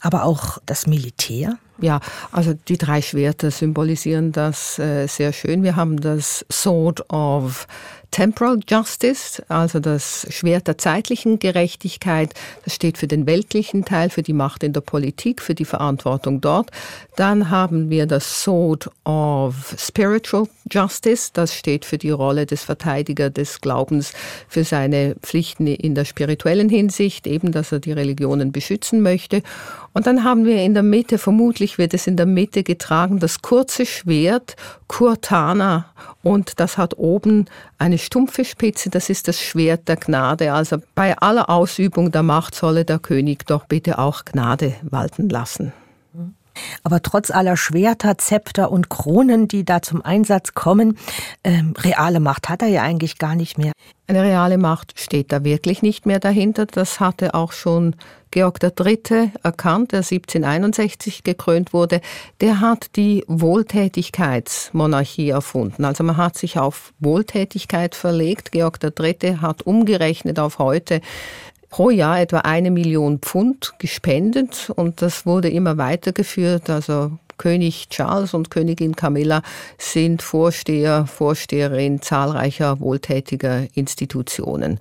aber 0.00 0.24
auch 0.24 0.58
das 0.66 0.86
Militär. 0.86 1.58
Ja, 1.78 2.00
also 2.32 2.54
die 2.68 2.78
drei 2.78 3.02
Schwerter 3.02 3.50
symbolisieren 3.50 4.32
das 4.32 4.78
äh, 4.78 5.06
sehr 5.06 5.32
schön. 5.32 5.62
Wir 5.62 5.76
haben 5.76 6.00
das 6.00 6.44
Sword 6.50 7.10
of 7.12 7.66
Temporal 8.10 8.60
Justice, 8.66 9.42
also 9.48 9.78
das 9.78 10.26
Schwert 10.30 10.68
der 10.68 10.78
zeitlichen 10.78 11.38
Gerechtigkeit. 11.38 12.32
Das 12.64 12.74
steht 12.74 12.96
für 12.96 13.06
den 13.06 13.26
weltlichen 13.26 13.84
Teil, 13.84 14.08
für 14.10 14.22
die 14.22 14.32
Macht 14.32 14.62
in 14.62 14.72
der 14.72 14.80
Politik, 14.80 15.42
für 15.42 15.54
die 15.54 15.64
Verantwortung 15.64 16.40
dort. 16.40 16.70
Dann 17.16 17.50
haben 17.50 17.90
wir 17.90 18.06
das 18.06 18.42
Sword 18.42 18.90
of 19.04 19.74
Spiritual 19.76 20.48
Justice. 20.70 21.30
Das 21.32 21.54
steht 21.54 21.84
für 21.84 21.98
die 21.98 22.10
Rolle 22.10 22.46
des 22.46 22.62
Verteidiger 22.62 23.28
des 23.28 23.60
Glaubens, 23.60 24.12
für 24.48 24.64
seine 24.64 25.16
Pflichten 25.20 25.66
in 25.66 25.94
der 25.94 26.06
spirituellen 26.06 26.70
Hinsicht, 26.70 27.26
eben, 27.26 27.52
dass 27.52 27.72
er 27.72 27.80
die 27.80 27.92
Religionen 27.92 28.50
beschützen 28.50 29.02
möchte. 29.02 29.42
Und 29.96 30.06
dann 30.06 30.24
haben 30.24 30.44
wir 30.44 30.62
in 30.62 30.74
der 30.74 30.82
Mitte, 30.82 31.16
vermutlich 31.16 31.78
wird 31.78 31.94
es 31.94 32.06
in 32.06 32.18
der 32.18 32.26
Mitte 32.26 32.62
getragen, 32.62 33.18
das 33.18 33.40
kurze 33.40 33.86
Schwert 33.86 34.54
Kurtana. 34.88 35.86
Und 36.22 36.60
das 36.60 36.76
hat 36.76 36.98
oben 36.98 37.46
eine 37.78 37.96
stumpfe 37.96 38.44
Spitze, 38.44 38.90
das 38.90 39.08
ist 39.08 39.26
das 39.26 39.40
Schwert 39.40 39.88
der 39.88 39.96
Gnade. 39.96 40.52
Also 40.52 40.82
bei 40.94 41.16
aller 41.16 41.48
Ausübung 41.48 42.12
der 42.12 42.22
Macht 42.22 42.54
solle 42.54 42.84
der 42.84 42.98
König 42.98 43.46
doch 43.46 43.64
bitte 43.64 43.98
auch 43.98 44.26
Gnade 44.26 44.74
walten 44.82 45.30
lassen. 45.30 45.72
Aber 46.82 47.02
trotz 47.02 47.30
aller 47.30 47.56
Schwerter, 47.56 48.18
Zepter 48.18 48.70
und 48.70 48.88
Kronen, 48.88 49.48
die 49.48 49.64
da 49.64 49.82
zum 49.82 50.02
Einsatz 50.02 50.54
kommen, 50.54 50.98
ähm, 51.44 51.74
reale 51.78 52.20
Macht 52.20 52.48
hat 52.48 52.62
er 52.62 52.68
ja 52.68 52.82
eigentlich 52.82 53.18
gar 53.18 53.34
nicht 53.34 53.58
mehr. 53.58 53.72
Eine 54.08 54.22
reale 54.22 54.56
Macht 54.56 55.00
steht 55.00 55.32
da 55.32 55.42
wirklich 55.42 55.82
nicht 55.82 56.06
mehr 56.06 56.20
dahinter. 56.20 56.66
Das 56.66 57.00
hatte 57.00 57.34
auch 57.34 57.50
schon 57.50 57.96
Georg 58.30 58.62
III. 58.62 59.32
erkannt, 59.42 59.90
der 59.92 60.00
1761 60.00 61.24
gekrönt 61.24 61.72
wurde. 61.72 62.00
Der 62.40 62.60
hat 62.60 62.94
die 62.96 63.24
Wohltätigkeitsmonarchie 63.26 65.30
erfunden. 65.30 65.84
Also 65.84 66.04
man 66.04 66.16
hat 66.16 66.38
sich 66.38 66.56
auf 66.58 66.94
Wohltätigkeit 67.00 67.94
verlegt. 67.94 68.52
Georg 68.52 68.78
III. 68.82 69.38
hat 69.40 69.62
umgerechnet 69.62 70.38
auf 70.38 70.60
heute 70.60 71.00
pro 71.76 71.90
Jahr 71.90 72.22
etwa 72.22 72.38
eine 72.38 72.70
Million 72.70 73.18
Pfund 73.18 73.74
gespendet 73.78 74.72
und 74.76 75.02
das 75.02 75.26
wurde 75.26 75.50
immer 75.50 75.76
weitergeführt. 75.76 76.70
Also 76.70 77.18
König 77.36 77.90
Charles 77.90 78.32
und 78.32 78.50
Königin 78.50 78.96
Camilla 78.96 79.42
sind 79.76 80.22
Vorsteher, 80.22 81.04
Vorsteherin 81.04 82.00
zahlreicher 82.00 82.80
wohltätiger 82.80 83.66
Institutionen. 83.74 84.80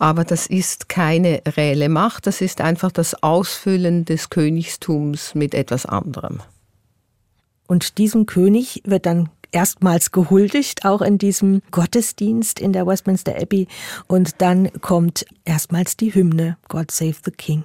Aber 0.00 0.24
das 0.24 0.48
ist 0.48 0.88
keine 0.88 1.42
reelle 1.46 1.88
Macht, 1.88 2.26
das 2.26 2.40
ist 2.40 2.60
einfach 2.60 2.90
das 2.90 3.22
Ausfüllen 3.22 4.04
des 4.04 4.28
Königstums 4.28 5.36
mit 5.36 5.54
etwas 5.54 5.86
anderem. 5.86 6.40
Und 7.68 7.98
diesem 7.98 8.26
König 8.26 8.82
wird 8.84 9.06
dann 9.06 9.28
erstmals 9.56 10.12
gehuldigt, 10.12 10.84
auch 10.84 11.00
in 11.00 11.16
diesem 11.16 11.62
Gottesdienst 11.70 12.60
in 12.60 12.74
der 12.74 12.86
Westminster 12.86 13.34
Abbey. 13.40 13.68
Und 14.06 14.42
dann 14.42 14.70
kommt 14.82 15.24
erstmals 15.46 15.96
die 15.96 16.14
Hymne 16.14 16.58
God 16.68 16.90
Save 16.90 17.16
the 17.24 17.30
King. 17.30 17.62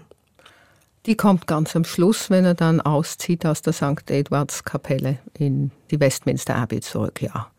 Die 1.06 1.16
kommt 1.16 1.48
ganz 1.48 1.76
am 1.76 1.84
Schluss, 1.84 2.30
wenn 2.30 2.46
er 2.46 2.54
dann 2.54 2.80
auszieht 2.80 3.46
aus 3.46 3.62
der 3.62 3.74
St. 3.74 4.10
Edwards 4.10 4.64
Kapelle 4.64 5.18
in 5.38 5.72
die 5.90 6.00
Westminster 6.00 6.56
Abbey 6.56 6.80
zurück, 6.80 7.22
ja. 7.22 7.52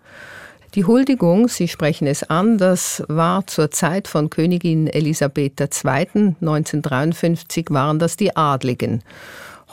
Die 0.74 0.86
Huldigung, 0.86 1.48
Sie 1.48 1.68
sprechen 1.68 2.06
es 2.06 2.22
an, 2.22 2.56
das 2.56 3.02
war 3.08 3.46
zur 3.46 3.70
Zeit 3.70 4.08
von 4.08 4.30
Königin 4.30 4.86
Elisabeth 4.86 5.60
II. 5.60 6.36
1953 6.40 7.66
waren 7.68 7.98
das 7.98 8.16
die 8.16 8.34
Adligen. 8.34 9.02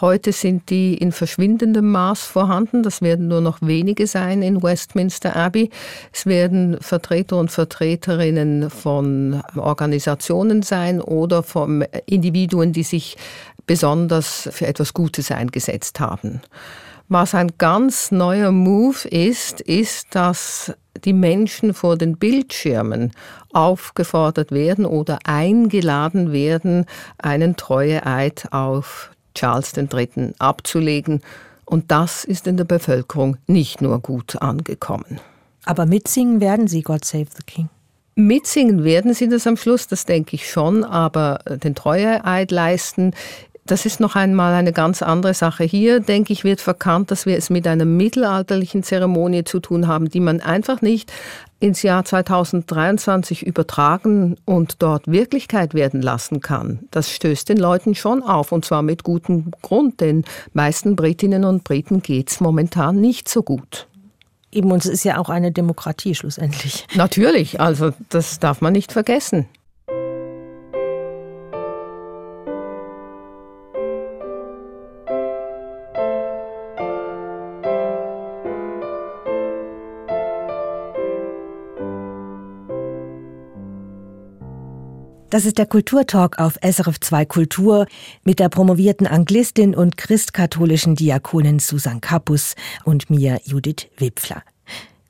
Heute 0.02 0.32
sind 0.32 0.70
die 0.70 0.94
in 0.94 1.12
verschwindendem 1.12 1.92
Maß 1.92 2.24
vorhanden. 2.24 2.84
Das 2.84 3.02
werden 3.02 3.28
nur 3.28 3.42
noch 3.42 3.58
wenige 3.62 4.08
sein 4.08 4.42
in 4.42 4.64
Westminster 4.64 5.36
Abbey. 5.36 5.70
Es 6.14 6.26
werden 6.26 6.78
Vertreter 6.80 7.38
und 7.38 7.52
Vertreterinnen 7.52 8.70
von 8.70 9.44
Organisationen 9.58 10.62
sein 10.62 11.02
oder 11.02 11.44
von 11.44 11.86
Individuen, 12.06 12.72
die 12.72 12.84
sich 12.84 13.18
besonders 13.68 14.50
für 14.52 14.68
etwas 14.68 14.94
Gutes 14.94 15.32
eingesetzt 15.32 16.00
haben. 16.00 16.42
Was 17.10 17.36
ein 17.36 17.52
ganz 17.58 18.12
neuer 18.12 18.52
Move 18.52 19.08
ist, 19.10 19.62
ist, 19.62 20.16
dass 20.16 20.72
die 21.04 21.14
Menschen 21.14 21.74
vor 21.74 21.98
den 21.98 22.18
Bildschirmen 22.18 23.12
aufgefordert 23.52 24.52
werden 24.52 24.86
oder 24.86 25.20
eingeladen 25.24 26.32
werden, 26.32 26.86
einen 27.18 27.56
Treueeid 27.56 28.48
auf 28.52 29.12
Charles 29.36 29.74
III. 29.76 30.34
abzulegen. 30.40 31.22
Und 31.66 31.92
das 31.92 32.24
ist 32.24 32.48
in 32.48 32.58
der 32.58 32.64
Bevölkerung 32.64 33.38
nicht 33.48 33.82
nur 33.82 34.00
gut 34.00 34.42
angekommen. 34.42 35.20
Aber 35.66 35.86
mitsingen 35.86 36.42
werden 36.42 36.68
Sie, 36.68 36.82
God 36.82 37.06
Save 37.06 37.28
the 37.36 37.44
King. 37.46 37.70
Mitsingen 38.16 38.84
werden 38.84 39.14
sie 39.14 39.30
das 39.30 39.48
am 39.48 39.56
Schluss, 39.56 39.88
das 39.88 40.06
denke 40.06 40.36
ich 40.36 40.50
schon, 40.50 40.84
aber 40.84 41.40
den 41.64 41.74
Treueeid 41.74 42.52
leisten, 42.52 43.14
das 43.70 43.86
ist 43.86 44.00
noch 44.00 44.16
einmal 44.16 44.54
eine 44.54 44.74
ganz 44.74 45.02
andere 45.02 45.34
Sache. 45.34 45.64
Hier, 45.64 46.00
denke 46.00 46.34
ich, 46.34 46.44
wird 46.44 46.60
verkannt, 46.60 47.12
dass 47.12 47.26
wir 47.26 47.38
es 47.38 47.50
mit 47.50 47.68
einer 47.68 47.86
mittelalterlichen 47.86 48.84
Zeremonie 48.84 49.44
zu 49.44 49.60
tun 49.60 49.88
haben, 49.88 50.10
die 50.10 50.20
man 50.20 50.42
einfach 50.42 50.82
nicht 50.82 51.12
ins 51.60 51.84
Jahr 51.84 52.04
2023 52.04 53.46
übertragen 53.46 54.38
und 54.46 54.82
dort 54.82 55.08
Wirklichkeit 55.08 55.74
werden 55.74 56.02
lassen 56.02 56.42
kann. 56.42 56.80
Das 56.90 57.12
stößt 57.12 57.50
den 57.50 57.58
Leuten 57.58 57.96
schon 57.96 58.24
auf 58.24 58.52
und 58.52 58.66
zwar 58.66 58.82
mit 58.82 59.04
gutem 59.04 59.52
Grund, 59.62 60.00
denn 60.02 60.24
meisten 60.54 60.96
Britinnen 60.96 61.44
und 61.44 61.64
Briten 61.64 62.02
geht's 62.02 62.40
momentan 62.40 63.00
nicht 63.00 63.30
so 63.30 63.44
gut. 63.44 63.88
Eben, 64.52 64.72
und 64.72 64.84
es 64.84 64.92
ist 64.92 65.04
ja 65.04 65.20
auch 65.20 65.30
eine 65.30 65.52
Demokratie 65.52 66.16
schlussendlich. 66.16 66.88
Natürlich, 66.96 67.60
also 67.62 67.92
das 68.10 68.40
darf 68.40 68.62
man 68.62 68.74
nicht 68.74 68.92
vergessen. 68.92 69.48
Das 85.30 85.46
ist 85.46 85.60
der 85.60 85.68
Kulturtalk 85.68 86.40
auf 86.40 86.58
SRF 86.64 87.00
2 87.00 87.26
Kultur 87.26 87.86
mit 88.24 88.40
der 88.40 88.50
promovierten 88.50 89.06
Anglistin 89.06 89.76
und 89.76 89.96
christkatholischen 89.96 90.96
Diakonin 90.96 91.60
Susan 91.60 92.02
Kappus 92.02 92.56
und 92.84 93.12
mir 93.12 93.40
Judith 93.44 93.90
Wipfler. 93.98 94.42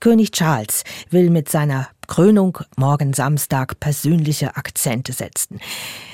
König 0.02 0.32
Charles 0.32 0.84
will 1.10 1.30
mit 1.30 1.48
seiner 1.48 1.88
Krönung 2.08 2.58
morgen 2.76 3.14
Samstag 3.14 3.80
persönliche 3.80 4.58
Akzente 4.58 5.14
setzen. 5.14 5.62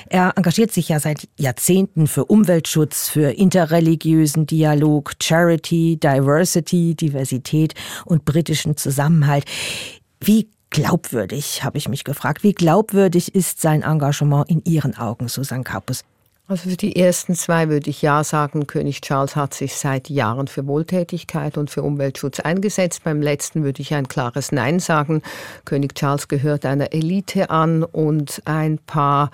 Er 0.08 0.34
engagiert 0.36 0.70
sich 0.70 0.88
ja 0.88 1.00
seit 1.00 1.28
Jahrzehnten 1.36 2.06
für 2.06 2.26
Umweltschutz, 2.26 3.08
für 3.08 3.32
interreligiösen 3.32 4.46
Dialog, 4.46 5.14
Charity, 5.20 5.98
Diversity, 6.00 6.94
Diversität 6.94 7.74
und 8.04 8.24
britischen 8.24 8.76
Zusammenhalt. 8.76 9.46
Wie 10.20 10.48
glaubwürdig, 10.76 11.64
habe 11.64 11.78
ich 11.78 11.88
mich 11.88 12.04
gefragt. 12.04 12.42
Wie 12.42 12.52
glaubwürdig 12.52 13.34
ist 13.34 13.62
sein 13.62 13.80
Engagement 13.80 14.50
in 14.50 14.62
Ihren 14.64 14.94
Augen, 14.98 15.26
Susan 15.26 15.64
Kapus? 15.64 16.04
Also 16.48 16.68
für 16.68 16.76
die 16.76 16.94
ersten 16.94 17.34
zwei 17.34 17.70
würde 17.70 17.88
ich 17.88 18.02
ja 18.02 18.22
sagen, 18.22 18.66
König 18.66 19.00
Charles 19.00 19.34
hat 19.36 19.54
sich 19.54 19.74
seit 19.74 20.10
Jahren 20.10 20.48
für 20.48 20.66
Wohltätigkeit 20.66 21.56
und 21.56 21.70
für 21.70 21.82
Umweltschutz 21.82 22.40
eingesetzt. 22.40 23.04
Beim 23.04 23.22
letzten 23.22 23.64
würde 23.64 23.80
ich 23.80 23.94
ein 23.94 24.06
klares 24.06 24.52
Nein 24.52 24.78
sagen. 24.78 25.22
König 25.64 25.94
Charles 25.94 26.28
gehört 26.28 26.66
einer 26.66 26.92
Elite 26.92 27.48
an 27.48 27.82
und 27.82 28.42
ein 28.44 28.78
paar 28.78 29.30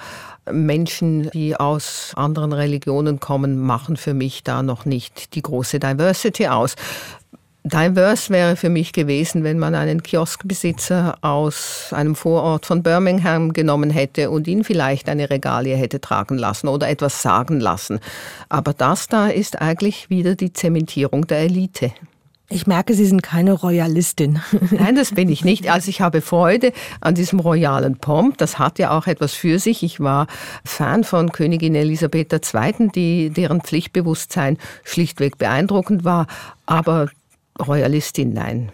Menschen, 0.50 1.28
die 1.32 1.56
aus 1.56 2.12
anderen 2.14 2.52
Religionen 2.52 3.18
kommen, 3.18 3.58
machen 3.58 3.96
für 3.96 4.14
mich 4.14 4.44
da 4.44 4.62
noch 4.62 4.84
nicht 4.84 5.34
die 5.34 5.42
große 5.42 5.80
Diversity 5.80 6.46
aus. 6.46 6.76
Diverse 7.64 8.30
wäre 8.30 8.56
für 8.56 8.68
mich 8.68 8.92
gewesen, 8.92 9.44
wenn 9.44 9.58
man 9.58 9.76
einen 9.76 10.02
Kioskbesitzer 10.02 11.16
aus 11.20 11.92
einem 11.92 12.16
Vorort 12.16 12.66
von 12.66 12.82
Birmingham 12.82 13.52
genommen 13.52 13.90
hätte 13.90 14.30
und 14.30 14.48
ihn 14.48 14.64
vielleicht 14.64 15.08
eine 15.08 15.30
Regalie 15.30 15.76
hätte 15.76 16.00
tragen 16.00 16.38
lassen 16.38 16.66
oder 16.66 16.88
etwas 16.88 17.22
sagen 17.22 17.60
lassen. 17.60 18.00
Aber 18.48 18.72
das 18.72 19.06
da 19.06 19.28
ist 19.28 19.60
eigentlich 19.60 20.10
wieder 20.10 20.34
die 20.34 20.52
Zementierung 20.52 21.28
der 21.28 21.38
Elite. 21.38 21.92
Ich 22.48 22.66
merke, 22.66 22.94
Sie 22.94 23.06
sind 23.06 23.22
keine 23.22 23.52
Royalistin. 23.52 24.40
Nein, 24.70 24.96
das 24.96 25.12
bin 25.12 25.30
ich 25.30 25.44
nicht. 25.44 25.70
Also 25.70 25.88
ich 25.88 26.00
habe 26.00 26.20
Freude 26.20 26.72
an 27.00 27.14
diesem 27.14 27.40
royalen 27.40 27.96
Pomp. 27.96 28.36
Das 28.38 28.58
hat 28.58 28.78
ja 28.78 28.90
auch 28.90 29.06
etwas 29.06 29.32
für 29.32 29.58
sich. 29.58 29.82
Ich 29.82 30.00
war 30.00 30.26
Fan 30.64 31.04
von 31.04 31.32
Königin 31.32 31.74
Elisabeth 31.74 32.32
II., 32.32 32.88
die, 32.94 33.30
deren 33.30 33.62
Pflichtbewusstsein 33.62 34.58
schlichtweg 34.84 35.38
beeindruckend 35.38 36.04
war. 36.04 36.26
Aber 36.66 37.08
Royalistin, 37.66 38.34
nein. 38.34 38.72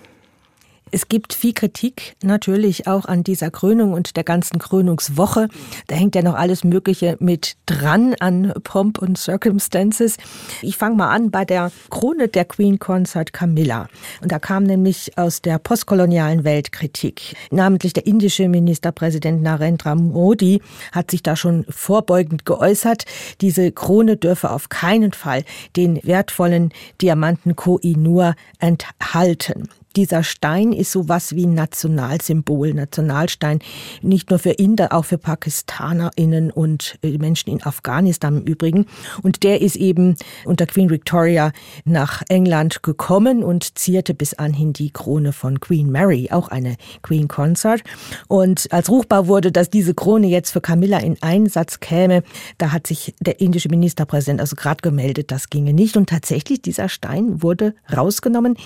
Es 0.90 1.08
gibt 1.08 1.34
viel 1.34 1.52
Kritik 1.52 2.16
natürlich 2.22 2.86
auch 2.86 3.04
an 3.04 3.22
dieser 3.22 3.50
Krönung 3.50 3.92
und 3.92 4.16
der 4.16 4.24
ganzen 4.24 4.58
Krönungswoche. 4.58 5.48
Da 5.86 5.96
hängt 5.96 6.14
ja 6.14 6.22
noch 6.22 6.34
alles 6.34 6.64
Mögliche 6.64 7.16
mit 7.20 7.56
dran 7.66 8.14
an 8.20 8.52
Pomp 8.64 8.98
und 8.98 9.18
Circumstances. 9.18 10.16
Ich 10.62 10.76
fange 10.76 10.96
mal 10.96 11.10
an 11.10 11.30
bei 11.30 11.44
der 11.44 11.70
Krone 11.90 12.28
der 12.28 12.44
Queen 12.44 12.78
Consort 12.78 13.32
Camilla. 13.32 13.88
Und 14.22 14.32
da 14.32 14.38
kam 14.38 14.64
nämlich 14.64 15.18
aus 15.18 15.42
der 15.42 15.58
postkolonialen 15.58 16.44
Welt 16.44 16.72
Kritik. 16.72 17.36
Namentlich 17.50 17.92
der 17.92 18.06
indische 18.06 18.48
Ministerpräsident 18.48 19.42
Narendra 19.42 19.94
Modi 19.94 20.62
hat 20.92 21.10
sich 21.10 21.22
da 21.22 21.36
schon 21.36 21.66
vorbeugend 21.68 22.46
geäußert. 22.46 23.04
Diese 23.40 23.72
Krone 23.72 24.16
dürfe 24.16 24.50
auf 24.50 24.68
keinen 24.68 25.12
Fall 25.12 25.44
den 25.76 26.00
wertvollen 26.02 26.72
Diamanten 27.00 27.56
Koh-i-Noor 27.56 28.34
enthalten 28.58 29.68
dieser 29.98 30.22
Stein 30.22 30.72
ist 30.72 30.92
sowas 30.92 31.34
wie 31.34 31.44
ein 31.44 31.54
Nationalsymbol, 31.54 32.72
Nationalstein, 32.72 33.58
nicht 34.00 34.30
nur 34.30 34.38
für 34.38 34.52
Inder, 34.52 34.92
auch 34.92 35.04
für 35.04 35.18
PakistanerInnen 35.18 36.52
und 36.52 37.00
äh, 37.02 37.18
Menschen 37.18 37.50
in 37.50 37.64
Afghanistan 37.64 38.36
im 38.36 38.44
Übrigen. 38.44 38.86
Und 39.24 39.42
der 39.42 39.60
ist 39.60 39.74
eben 39.74 40.14
unter 40.44 40.66
Queen 40.66 40.88
Victoria 40.88 41.50
nach 41.84 42.22
England 42.28 42.84
gekommen 42.84 43.42
und 43.42 43.76
zierte 43.76 44.14
bis 44.14 44.34
anhin 44.34 44.72
die 44.72 44.92
Krone 44.92 45.32
von 45.32 45.58
Queen 45.58 45.90
Mary, 45.90 46.28
auch 46.30 46.46
eine 46.46 46.76
Queen 47.02 47.26
Consort. 47.26 47.82
Und 48.28 48.72
als 48.72 48.90
ruchbar 48.90 49.26
wurde, 49.26 49.50
dass 49.50 49.68
diese 49.68 49.94
Krone 49.94 50.28
jetzt 50.28 50.52
für 50.52 50.60
Camilla 50.60 50.98
in 50.98 51.20
Einsatz 51.22 51.80
käme, 51.80 52.22
da 52.58 52.70
hat 52.70 52.86
sich 52.86 53.16
der 53.18 53.40
indische 53.40 53.68
Ministerpräsident 53.68 54.40
also 54.40 54.54
gerade 54.54 54.80
gemeldet, 54.80 55.32
das 55.32 55.50
ginge 55.50 55.72
nicht. 55.72 55.96
Und 55.96 56.08
tatsächlich, 56.08 56.62
dieser 56.62 56.88
Stein 56.88 57.42
wurde 57.42 57.74
rausgenommen. 57.92 58.56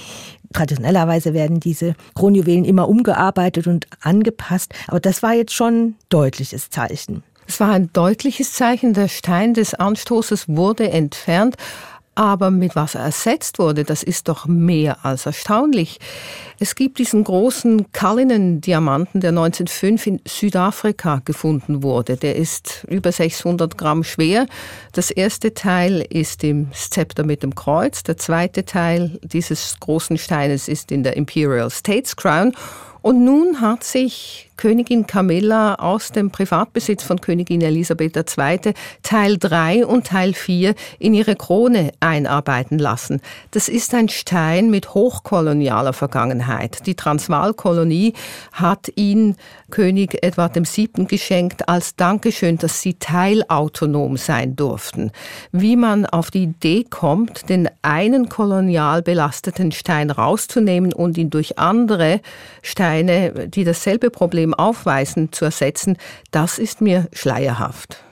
Traditionellerweise 0.52 1.34
werden 1.34 1.60
diese 1.60 1.94
Kronjuwelen 2.14 2.64
immer 2.64 2.88
umgearbeitet 2.88 3.66
und 3.66 3.86
angepasst, 4.00 4.74
aber 4.86 5.00
das 5.00 5.22
war 5.22 5.34
jetzt 5.34 5.54
schon 5.54 5.74
ein 5.74 5.94
deutliches 6.08 6.70
Zeichen. 6.70 7.22
Es 7.46 7.60
war 7.60 7.70
ein 7.70 7.90
deutliches 7.92 8.52
Zeichen. 8.54 8.94
Der 8.94 9.08
Stein 9.08 9.52
des 9.52 9.74
Anstoßes 9.74 10.48
wurde 10.48 10.90
entfernt. 10.90 11.56
Aber 12.14 12.51
mit 12.51 12.77
was 12.77 12.94
er 12.94 13.03
ersetzt 13.03 13.59
wurde, 13.59 13.85
das 13.85 14.03
ist 14.03 14.29
doch 14.29 14.46
mehr 14.46 15.05
als 15.05 15.25
erstaunlich. 15.25 15.98
Es 16.59 16.75
gibt 16.75 16.98
diesen 16.98 17.25
großen 17.25 17.90
Cullinan-Diamanten, 17.92 19.20
der 19.22 19.31
1905 19.31 20.07
in 20.07 20.20
Südafrika 20.27 21.22
gefunden 21.25 21.83
wurde. 21.83 22.18
Der 22.18 22.37
ist 22.37 22.85
über 22.88 23.12
600 23.12 23.79
Gramm 23.79 24.05
schwer. 24.05 24.46
Das 24.92 25.11
erste 25.11 25.55
Teil 25.55 26.07
ist 26.11 26.44
im 26.44 26.70
Szepter 26.75 27.25
mit 27.25 27.42
dem 27.42 27.55
Kreuz. 27.55 28.03
Der 28.03 28.18
zweite 28.18 28.66
Teil 28.66 29.18
dieses 29.22 29.81
großen 29.81 30.18
Steines 30.18 30.68
ist 30.68 30.92
in 30.92 31.05
der 31.05 31.16
Imperial 31.16 31.70
States 31.70 32.14
Crown. 32.14 32.53
Und 33.01 33.25
nun 33.25 33.62
hat 33.62 33.85
sich 33.85 34.51
Königin 34.62 35.09
Camilla 35.09 35.75
aus 35.75 36.12
dem 36.12 36.31
Privatbesitz 36.31 37.03
von 37.03 37.20
Königin 37.20 37.62
Elisabeth 37.62 38.16
II. 38.16 38.75
Teil 39.03 39.37
3 39.37 39.85
und 39.85 40.07
Teil 40.07 40.35
4 40.35 40.77
in 41.01 41.14
ihre 41.14 41.35
Krone 41.35 41.90
einarbeiten 41.98 42.79
lassen. 42.79 43.20
Das 43.51 43.68
ist 43.68 43.92
ein 43.92 44.09
Stein 44.09 44.70
mit 44.70 44.94
hochkolonialer 44.94 45.92
Vergangenheit. 45.92 46.87
Die 46.87 46.94
Transvaalkolonie 46.94 48.12
hat 48.53 48.88
ihn 48.94 49.35
König 49.72 50.22
Edward 50.22 50.55
VII. 50.55 51.07
geschenkt 51.07 51.68
als 51.68 51.96
Dankeschön, 51.96 52.57
dass 52.59 52.81
sie 52.83 52.94
teilautonom 52.94 54.16
sein 54.16 54.55
durften. 54.55 55.11
Wie 55.51 55.75
man 55.75 56.07
auf 56.07 56.31
die 56.31 56.44
Idee 56.44 56.85
kommt, 56.85 57.48
den 57.48 57.68
einen 57.83 58.29
kolonial 58.29 59.03
belasteten 59.03 59.72
Stein 59.72 60.12
rauszunehmen 60.12 60.92
und 60.92 61.18
ihn 61.18 61.31
durch 61.31 61.59
andere 61.59 62.20
Steine, 62.62 63.48
die 63.48 63.64
dasselbe 63.64 64.11
Problem 64.11 64.51
aufweisen, 64.54 65.32
zu 65.32 65.44
ersetzen, 65.44 65.96
das 66.30 66.58
ist 66.58 66.80
mir 66.80 67.08
schleierhaft. 67.12 68.02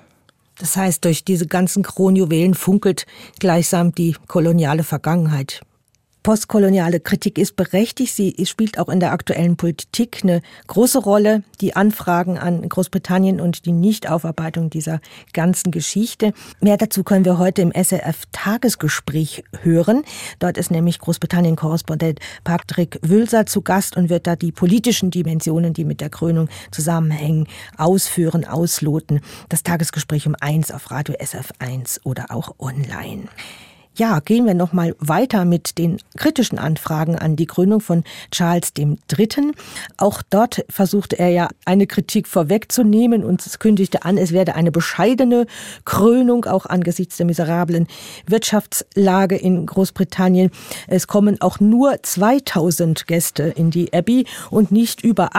Das 0.58 0.76
heißt, 0.76 1.04
durch 1.04 1.24
diese 1.24 1.46
ganzen 1.46 1.82
Kronjuwelen 1.82 2.54
funkelt 2.54 3.06
gleichsam 3.38 3.94
die 3.94 4.14
koloniale 4.26 4.84
Vergangenheit 4.84 5.62
postkoloniale 6.22 7.00
Kritik 7.00 7.38
ist 7.38 7.56
berechtigt. 7.56 8.14
Sie 8.14 8.34
spielt 8.46 8.78
auch 8.78 8.88
in 8.88 9.00
der 9.00 9.12
aktuellen 9.12 9.56
Politik 9.56 10.20
eine 10.22 10.42
große 10.66 10.98
Rolle. 10.98 11.42
Die 11.60 11.76
Anfragen 11.76 12.38
an 12.38 12.68
Großbritannien 12.68 13.40
und 13.40 13.66
die 13.66 13.72
Nichtaufarbeitung 13.72 14.70
dieser 14.70 15.00
ganzen 15.32 15.70
Geschichte. 15.70 16.32
Mehr 16.60 16.76
dazu 16.76 17.04
können 17.04 17.24
wir 17.24 17.38
heute 17.38 17.62
im 17.62 17.72
SRF-Tagesgespräch 17.72 19.44
hören. 19.62 20.02
Dort 20.38 20.58
ist 20.58 20.70
nämlich 20.70 20.98
Großbritannien-Korrespondent 20.98 22.20
Patrick 22.44 22.98
Wülser 23.02 23.46
zu 23.46 23.62
Gast 23.62 23.96
und 23.96 24.10
wird 24.10 24.26
da 24.26 24.36
die 24.36 24.52
politischen 24.52 25.10
Dimensionen, 25.10 25.74
die 25.74 25.84
mit 25.84 26.00
der 26.00 26.10
Krönung 26.10 26.48
zusammenhängen, 26.70 27.46
ausführen, 27.76 28.44
ausloten. 28.44 29.20
Das 29.48 29.62
Tagesgespräch 29.62 30.26
um 30.26 30.36
eins 30.40 30.70
auf 30.70 30.90
Radio 30.90 31.14
SF 31.18 31.52
1 31.58 32.00
oder 32.04 32.26
auch 32.30 32.54
online. 32.58 33.28
Ja, 33.96 34.20
gehen 34.20 34.46
wir 34.46 34.54
noch 34.54 34.72
mal 34.72 34.94
weiter 35.00 35.44
mit 35.44 35.76
den 35.76 35.98
kritischen 36.16 36.58
Anfragen 36.58 37.16
an 37.16 37.34
die 37.34 37.46
Gründung 37.46 37.80
von 37.80 38.04
Charles 38.30 38.72
III. 38.78 38.98
Auch 39.96 40.22
dort 40.30 40.64
versuchte 40.68 41.18
er 41.18 41.30
ja 41.30 41.48
eine 41.64 41.88
Kritik 41.88 42.28
vorwegzunehmen 42.28 43.24
und 43.24 43.44
kündigte 43.58 44.04
an, 44.04 44.16
es 44.16 44.30
werde 44.32 44.54
eine 44.54 44.70
bescheidene 44.70 45.46
Krönung 45.84 46.44
auch 46.44 46.66
angesichts 46.66 47.16
der 47.16 47.26
miserablen 47.26 47.88
Wirtschaftslage 48.26 49.36
in 49.36 49.66
Großbritannien. 49.66 50.50
Es 50.86 51.08
kommen 51.08 51.40
auch 51.40 51.58
nur 51.58 52.00
2000 52.00 53.08
Gäste 53.08 53.42
in 53.42 53.70
die 53.70 53.92
Abbey 53.92 54.24
und 54.50 54.70
nicht 54.70 55.02
über 55.02 55.34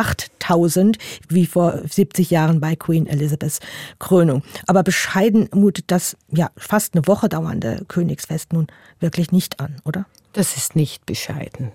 8000 0.51 0.97
wie 1.29 1.45
vor 1.45 1.79
70 1.87 2.29
Jahren 2.29 2.59
bei 2.59 2.75
Queen 2.75 3.07
Elizabeths 3.07 3.59
Krönung. 3.99 4.43
Aber 4.67 4.83
bescheiden 4.83 5.49
mutet 5.53 5.85
das 5.87 6.17
ja 6.29 6.49
fast 6.57 6.95
eine 6.95 7.07
Woche 7.07 7.29
dauernde 7.29 7.85
Königsfest 7.87 8.31
Fest 8.31 8.53
nun 8.53 8.67
wirklich 8.99 9.31
nicht 9.31 9.59
an, 9.59 9.75
oder? 9.83 10.05
Das 10.33 10.55
ist 10.55 10.75
nicht 10.75 11.05
bescheiden. 11.05 11.71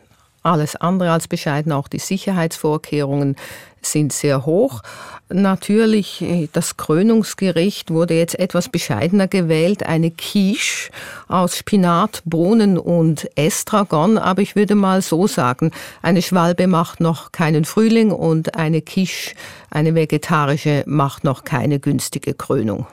Alles 0.46 0.76
andere 0.76 1.11
als 1.11 1.26
bescheiden, 1.26 1.72
auch 1.72 1.88
die 1.88 1.98
Sicherheitsvorkehrungen 1.98 3.35
sind 3.82 4.12
sehr 4.12 4.46
hoch. 4.46 4.82
Natürlich, 5.28 6.24
das 6.52 6.76
Krönungsgericht 6.76 7.90
wurde 7.90 8.14
jetzt 8.14 8.38
etwas 8.38 8.68
bescheidener 8.68 9.26
gewählt, 9.26 9.85
eine 9.85 10.12
Quiche 10.12 10.92
aus 11.26 11.56
Spinat, 11.56 12.22
Bohnen 12.26 12.78
und 12.78 13.28
Estragon, 13.37 14.18
aber 14.18 14.40
ich 14.40 14.54
würde 14.54 14.76
mal 14.76 15.02
so 15.02 15.26
sagen, 15.26 15.72
eine 16.00 16.22
Schwalbe 16.22 16.68
macht 16.68 17.00
noch 17.00 17.32
keinen 17.32 17.64
Frühling 17.64 18.12
und 18.12 18.54
eine 18.54 18.82
Quiche, 18.82 19.35
eine 19.70 19.96
vegetarische, 19.96 20.85
macht 20.87 21.24
noch 21.24 21.42
keine 21.42 21.80
günstige 21.80 22.35
Krönung. 22.35 22.87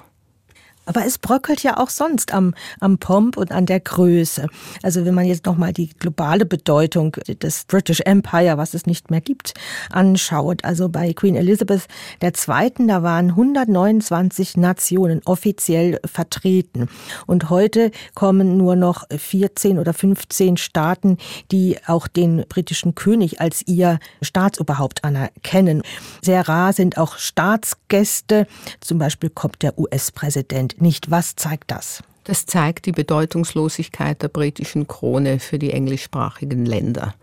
Aber 0.86 1.06
es 1.06 1.17
bröckelt 1.17 1.63
ja 1.63 1.78
auch 1.78 1.89
sonst 1.89 2.34
am, 2.34 2.54
am 2.80 2.98
Pomp 2.98 3.38
und 3.38 3.52
an 3.52 3.65
der 3.65 3.80
Größe. 3.80 4.48
Also 4.82 5.06
wenn 5.06 5.13
man 5.13 5.26
jetzt 5.26 5.46
nochmal 5.46 5.74
die 5.74 5.89
globale 5.89 6.46
Bedeutung 6.46 7.13
des 7.41 7.63
British 7.65 8.02
Empire, 8.02 8.58
was 8.58 8.74
es 8.74 8.86
nicht 8.86 9.10
mehr 9.10 9.22
gibt, 9.22 9.54
anschaut. 9.91 10.63
Also 10.63 10.89
bei 10.89 11.13
Queen 11.13 11.36
Elizabeth 11.36 11.88
II., 12.22 12.88
da 12.88 13.04
waren 13.04 13.30
129 13.30 14.58
Nationen 14.58 15.22
offiziell 15.26 16.00
vertreten. 16.06 16.89
Und 17.28 17.50
heute 17.50 17.91
kommen 18.13 18.58
nur 18.58 18.76
noch 18.76 19.06
14 19.15 19.80
oder 19.80 19.93
15 19.93 20.58
Staaten, 20.58 21.17
die 21.52 21.78
auch 21.88 22.08
den 22.08 22.46
britischen 22.50 22.96
König 22.96 23.39
als 23.39 23.65
ihr 23.67 24.00
Staatsoberhaupt 24.22 25.04
anerkennen. 25.04 25.82
Sehr 26.22 26.48
rar 26.48 26.74
sind 26.74 26.98
auch 26.98 27.17
Staatsgäste. 27.17 28.48
Zum 28.82 28.98
Beispiel 28.98 29.30
kommt 29.30 29.62
der 29.62 29.78
US-Präsident 29.80 30.73
nicht. 30.82 31.12
Was 31.12 31.36
zeigt 31.36 31.72
das? 31.72 32.04
Das 32.24 32.46
zeigt 32.46 32.86
die 32.86 32.92
Bedeutungslosigkeit 32.92 34.22
der 34.22 34.30
britischen 34.30 34.88
Krone 34.88 35.40
für 35.40 35.60
die 35.60 35.72
englischsprachigen 35.72 36.66
Länder. 36.66 37.14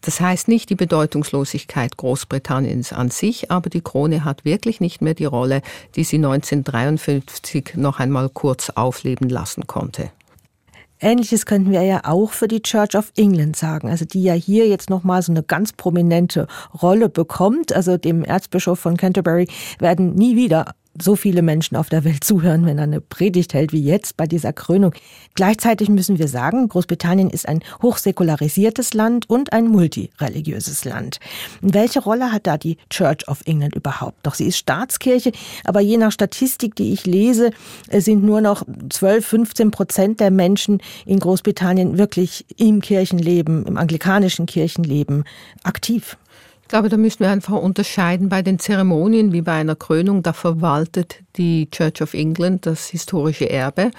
Das 0.00 0.20
heißt 0.20 0.48
nicht 0.48 0.68
die 0.68 0.74
Bedeutungslosigkeit 0.74 1.96
Großbritanniens 1.96 2.92
an 2.92 3.10
sich, 3.10 3.50
aber 3.50 3.70
die 3.70 3.80
Krone 3.80 4.24
hat 4.24 4.44
wirklich 4.44 4.80
nicht 4.80 5.00
mehr 5.00 5.14
die 5.14 5.24
Rolle, 5.24 5.62
die 5.96 6.04
sie 6.04 6.16
1953 6.16 7.72
noch 7.76 8.00
einmal 8.00 8.28
kurz 8.28 8.68
aufleben 8.70 9.30
lassen 9.30 9.66
konnte. 9.66 10.10
Ähnliches 11.00 11.46
könnten 11.46 11.72
wir 11.72 11.82
ja 11.82 12.02
auch 12.04 12.32
für 12.32 12.48
die 12.48 12.62
Church 12.62 12.96
of 12.96 13.12
England 13.16 13.56
sagen, 13.56 13.88
also 13.88 14.04
die 14.04 14.22
ja 14.22 14.34
hier 14.34 14.68
jetzt 14.68 14.90
nochmal 14.90 15.22
so 15.22 15.32
eine 15.32 15.42
ganz 15.42 15.72
prominente 15.72 16.48
Rolle 16.82 17.08
bekommt. 17.08 17.72
Also 17.72 17.96
dem 17.96 18.24
Erzbischof 18.24 18.78
von 18.78 18.96
Canterbury 18.96 19.48
werden 19.78 20.14
nie 20.14 20.36
wieder 20.36 20.74
so 21.00 21.16
viele 21.16 21.42
Menschen 21.42 21.76
auf 21.76 21.88
der 21.88 22.04
Welt 22.04 22.24
zuhören, 22.24 22.66
wenn 22.66 22.78
er 22.78 22.84
eine 22.84 23.00
Predigt 23.00 23.54
hält 23.54 23.72
wie 23.72 23.82
jetzt 23.82 24.16
bei 24.16 24.26
dieser 24.26 24.52
Krönung. 24.52 24.94
Gleichzeitig 25.34 25.88
müssen 25.88 26.18
wir 26.18 26.28
sagen, 26.28 26.68
Großbritannien 26.68 27.30
ist 27.30 27.48
ein 27.48 27.60
hochsäkularisiertes 27.82 28.94
Land 28.94 29.28
und 29.28 29.52
ein 29.52 29.68
multireligiöses 29.68 30.84
Land. 30.84 31.18
Welche 31.60 32.00
Rolle 32.00 32.32
hat 32.32 32.46
da 32.46 32.56
die 32.56 32.76
Church 32.90 33.26
of 33.28 33.42
England 33.46 33.74
überhaupt 33.74 34.24
noch? 34.24 34.34
Sie 34.34 34.46
ist 34.46 34.58
Staatskirche, 34.58 35.32
aber 35.64 35.80
je 35.80 35.96
nach 35.96 36.12
Statistik, 36.12 36.74
die 36.76 36.92
ich 36.92 37.06
lese, 37.06 37.50
sind 37.90 38.24
nur 38.24 38.40
noch 38.40 38.64
12, 38.90 39.26
15 39.26 39.70
Prozent 39.70 40.20
der 40.20 40.30
Menschen 40.30 40.80
in 41.06 41.18
Großbritannien 41.18 41.98
wirklich 41.98 42.44
im 42.56 42.80
Kirchenleben, 42.80 43.66
im 43.66 43.76
anglikanischen 43.76 44.46
Kirchenleben 44.46 45.24
aktiv. 45.62 46.16
Ich 46.64 46.68
glaube, 46.68 46.88
da 46.88 46.96
müssen 46.96 47.20
wir 47.20 47.28
einfach 47.28 47.56
unterscheiden 47.56 48.30
bei 48.30 48.40
den 48.40 48.58
Zeremonien 48.58 49.32
wie 49.32 49.42
bei 49.42 49.52
einer 49.52 49.76
Krönung. 49.76 50.22
Da 50.22 50.32
verwaltet 50.32 51.16
die 51.36 51.68
Church 51.70 52.00
of 52.00 52.14
England 52.14 52.64
das 52.64 52.88
historische 52.88 53.50
Erbe 53.50 53.90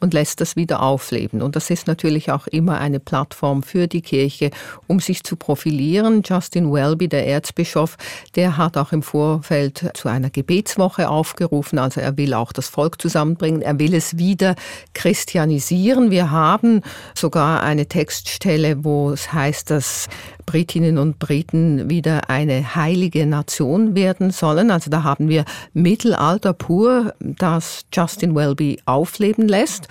und 0.00 0.14
lässt 0.14 0.40
das 0.40 0.56
wieder 0.56 0.82
aufleben. 0.82 1.42
Und 1.42 1.54
das 1.54 1.70
ist 1.70 1.86
natürlich 1.86 2.32
auch 2.32 2.46
immer 2.46 2.78
eine 2.78 2.98
Plattform 2.98 3.62
für 3.62 3.86
die 3.88 4.02
Kirche, 4.02 4.50
um 4.86 5.00
sich 5.00 5.22
zu 5.22 5.36
profilieren. 5.36 6.22
Justin 6.24 6.72
Welby, 6.72 7.08
der 7.08 7.26
Erzbischof, 7.26 7.96
der 8.36 8.56
hat 8.56 8.76
auch 8.76 8.92
im 8.92 9.02
Vorfeld 9.02 9.92
zu 9.94 10.08
einer 10.08 10.30
Gebetswoche 10.30 11.08
aufgerufen. 11.08 11.78
Also 11.78 12.00
er 12.00 12.16
will 12.16 12.34
auch 12.34 12.52
das 12.52 12.68
Volk 12.68 13.00
zusammenbringen. 13.00 13.62
Er 13.62 13.78
will 13.78 13.94
es 13.94 14.16
wieder 14.18 14.56
christianisieren. 14.94 16.10
Wir 16.10 16.30
haben 16.30 16.80
sogar 17.14 17.62
eine 17.62 17.86
Textstelle, 17.86 18.82
wo 18.82 19.10
es 19.10 19.32
heißt, 19.32 19.70
dass 19.70 20.08
Britinnen 20.46 20.98
und 20.98 21.18
Briten 21.18 21.88
wieder 21.90 22.30
eine 22.30 22.74
heilige 22.74 23.26
Nation 23.26 23.94
werden 23.94 24.30
sollen. 24.30 24.70
Also 24.70 24.90
da 24.90 25.02
haben 25.02 25.28
wir 25.28 25.44
Mittelalter 25.72 26.52
pur, 26.52 27.14
das 27.20 27.84
Justin 27.92 28.34
Welby 28.34 28.80
aufleben 28.86 29.48
lässt. 29.48 29.88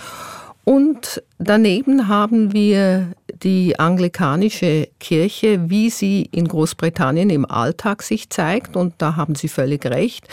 Und 0.65 1.21
daneben 1.39 2.07
haben 2.07 2.53
wir 2.53 3.09
die 3.43 3.77
anglikanische 3.77 4.87
Kirche, 4.99 5.69
wie 5.69 5.89
sie 5.89 6.29
in 6.31 6.47
Großbritannien 6.47 7.29
im 7.29 7.45
Alltag 7.45 8.01
sich 8.01 8.29
zeigt. 8.29 8.77
Und 8.77 8.93
da 8.99 9.17
haben 9.17 9.35
Sie 9.35 9.49
völlig 9.49 9.85
recht. 9.85 10.27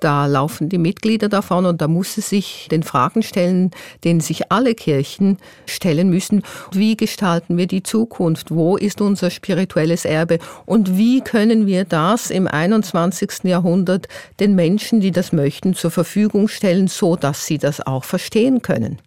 Da 0.00 0.26
laufen 0.26 0.68
die 0.68 0.78
Mitglieder 0.78 1.28
davon 1.28 1.64
und 1.64 1.80
da 1.80 1.88
muss 1.88 2.18
es 2.18 2.28
sich 2.28 2.68
den 2.70 2.82
Fragen 2.82 3.22
stellen, 3.22 3.70
denen 4.04 4.20
sich 4.20 4.52
alle 4.52 4.74
Kirchen 4.74 5.38
stellen 5.64 6.10
müssen. 6.10 6.42
Wie 6.72 6.96
gestalten 6.96 7.56
wir 7.56 7.66
die 7.66 7.82
Zukunft? 7.82 8.50
Wo 8.50 8.76
ist 8.76 9.00
unser 9.00 9.30
spirituelles 9.30 10.04
Erbe? 10.04 10.38
Und 10.66 10.98
wie 10.98 11.22
können 11.22 11.66
wir 11.66 11.84
das 11.84 12.30
im 12.30 12.46
21. 12.46 13.44
Jahrhundert 13.44 14.08
den 14.38 14.54
Menschen, 14.54 15.00
die 15.00 15.12
das 15.12 15.32
möchten, 15.32 15.74
zur 15.74 15.90
Verfügung 15.90 16.48
stellen, 16.48 16.88
so 16.88 17.16
dass 17.16 17.46
sie 17.46 17.58
das 17.58 17.80
auch 17.80 18.04
verstehen 18.04 18.60
können? 18.60 18.98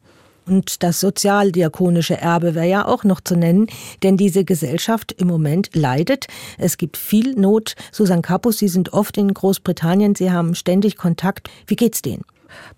Und 0.50 0.82
das 0.82 1.00
sozialdiakonische 1.00 2.18
Erbe 2.18 2.56
wäre 2.56 2.68
ja 2.68 2.86
auch 2.88 3.04
noch 3.04 3.22
zu 3.22 3.36
nennen, 3.36 3.68
denn 4.02 4.18
diese 4.18 4.44
Gesellschaft 4.44 5.12
im 5.12 5.28
Moment 5.28 5.70
leidet. 5.74 6.26
Es 6.58 6.78
gibt 6.78 6.98
viel 6.98 7.36
Not. 7.36 7.76
Susan 7.92 8.24
Kapus, 8.24 8.58
Sie 8.58 8.68
sind 8.68 8.92
oft 8.94 9.18
in 9.18 9.32
Großbritannien, 9.32 10.16
Sie 10.16 10.32
haben 10.32 10.56
ständig 10.56 10.98
Kontakt. 10.98 11.50
Wie 11.68 11.76
geht's 11.76 12.02
denen? 12.02 12.24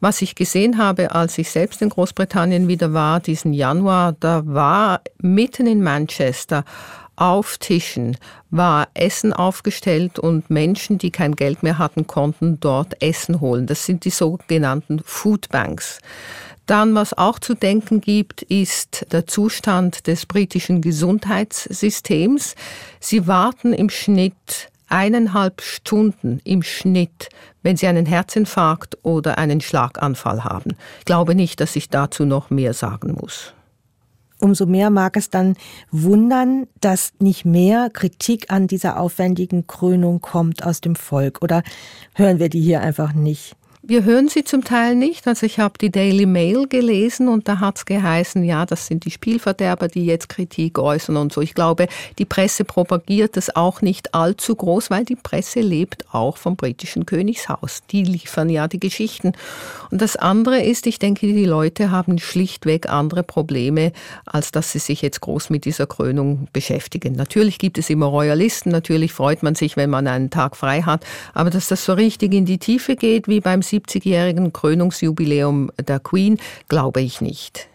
Was 0.01 0.21
ich 0.21 0.35
gesehen 0.35 0.77
habe, 0.77 1.15
als 1.15 1.37
ich 1.37 1.49
selbst 1.49 1.81
in 1.81 1.87
Großbritannien 1.87 2.67
wieder 2.67 2.91
war, 2.91 3.21
diesen 3.21 3.53
Januar, 3.53 4.15
da 4.19 4.45
war 4.45 4.99
mitten 5.19 5.65
in 5.65 5.81
Manchester 5.81 6.65
auf 7.15 7.57
Tischen 7.57 8.17
war 8.49 8.89
Essen 8.95 9.31
aufgestellt 9.31 10.19
und 10.19 10.49
Menschen, 10.49 10.97
die 10.97 11.11
kein 11.11 11.35
Geld 11.35 11.63
mehr 11.63 11.77
hatten, 11.77 12.07
konnten 12.07 12.59
dort 12.59 13.01
Essen 13.01 13.39
holen. 13.39 13.67
Das 13.67 13.85
sind 13.85 14.03
die 14.05 14.09
sogenannten 14.09 15.01
Foodbanks. 15.05 15.99
Dann, 16.71 16.95
was 16.95 17.13
auch 17.17 17.37
zu 17.37 17.53
denken 17.53 17.99
gibt, 17.99 18.43
ist 18.43 19.05
der 19.11 19.27
Zustand 19.27 20.07
des 20.07 20.25
britischen 20.25 20.79
Gesundheitssystems. 20.79 22.55
Sie 23.01 23.27
warten 23.27 23.73
im 23.73 23.89
Schnitt 23.89 24.69
eineinhalb 24.87 25.59
Stunden 25.61 26.39
im 26.45 26.63
Schnitt, 26.63 27.27
wenn 27.61 27.75
Sie 27.75 27.87
einen 27.87 28.05
Herzinfarkt 28.05 28.97
oder 29.03 29.37
einen 29.37 29.59
Schlaganfall 29.59 30.45
haben. 30.45 30.77
Ich 30.99 31.03
glaube 31.03 31.35
nicht, 31.35 31.59
dass 31.59 31.75
ich 31.75 31.89
dazu 31.89 32.23
noch 32.23 32.51
mehr 32.51 32.73
sagen 32.73 33.17
muss. 33.19 33.53
Umso 34.39 34.65
mehr 34.65 34.91
mag 34.91 35.17
es 35.17 35.29
dann 35.29 35.57
wundern, 35.91 36.67
dass 36.79 37.11
nicht 37.19 37.43
mehr 37.43 37.89
Kritik 37.89 38.49
an 38.49 38.67
dieser 38.67 38.97
aufwendigen 38.97 39.67
Krönung 39.67 40.21
kommt 40.21 40.65
aus 40.65 40.79
dem 40.79 40.95
Volk. 40.95 41.41
Oder 41.41 41.63
hören 42.15 42.39
wir 42.39 42.47
die 42.47 42.61
hier 42.61 42.79
einfach 42.79 43.11
nicht? 43.11 43.57
Wir 43.91 44.05
hören 44.05 44.29
sie 44.29 44.45
zum 44.45 44.63
Teil 44.63 44.95
nicht. 44.95 45.27
Also 45.27 45.45
ich 45.45 45.59
habe 45.59 45.73
die 45.77 45.91
Daily 45.91 46.25
Mail 46.25 46.65
gelesen 46.65 47.27
und 47.27 47.49
da 47.49 47.59
hat 47.59 47.75
es 47.75 47.83
geheißen, 47.83 48.41
ja, 48.45 48.65
das 48.65 48.87
sind 48.87 49.03
die 49.03 49.11
Spielverderber, 49.11 49.89
die 49.89 50.05
jetzt 50.05 50.29
Kritik 50.29 50.79
äußern 50.79 51.17
und 51.17 51.33
so. 51.33 51.41
Ich 51.41 51.53
glaube, 51.55 51.89
die 52.17 52.23
Presse 52.23 52.63
propagiert 52.63 53.35
das 53.35 53.53
auch 53.53 53.81
nicht 53.81 54.15
allzu 54.15 54.55
groß, 54.55 54.91
weil 54.91 55.03
die 55.03 55.17
Presse 55.17 55.59
lebt 55.59 56.05
auch 56.13 56.37
vom 56.37 56.55
britischen 56.55 57.05
Königshaus. 57.05 57.81
Die 57.91 58.05
liefern 58.05 58.49
ja 58.49 58.69
die 58.69 58.79
Geschichten. 58.79 59.33
Und 59.89 60.01
das 60.01 60.15
andere 60.15 60.61
ist, 60.61 60.87
ich 60.87 60.97
denke, 60.97 61.27
die 61.27 61.43
Leute 61.43 61.91
haben 61.91 62.17
schlichtweg 62.17 62.87
andere 62.87 63.23
Probleme, 63.23 63.91
als 64.25 64.53
dass 64.53 64.71
sie 64.71 64.79
sich 64.79 65.01
jetzt 65.01 65.19
groß 65.19 65.49
mit 65.49 65.65
dieser 65.65 65.85
Krönung 65.85 66.47
beschäftigen. 66.53 67.17
Natürlich 67.17 67.59
gibt 67.59 67.77
es 67.77 67.89
immer 67.89 68.05
Royalisten, 68.05 68.71
natürlich 68.71 69.11
freut 69.11 69.43
man 69.43 69.55
sich, 69.55 69.75
wenn 69.75 69.89
man 69.89 70.07
einen 70.07 70.29
Tag 70.29 70.55
frei 70.55 70.83
hat, 70.83 71.03
aber 71.33 71.49
dass 71.49 71.67
das 71.67 71.83
so 71.83 71.91
richtig 71.91 72.33
in 72.33 72.45
die 72.45 72.57
Tiefe 72.57 72.95
geht, 72.95 73.27
wie 73.27 73.41
beim 73.41 73.61
70-jährigen 73.81 74.53
Krönungsjubiläum 74.53 75.71
der 75.79 75.99
Queen 75.99 76.39
glaube 76.67 77.01
ich 77.01 77.21
nicht. 77.21 77.67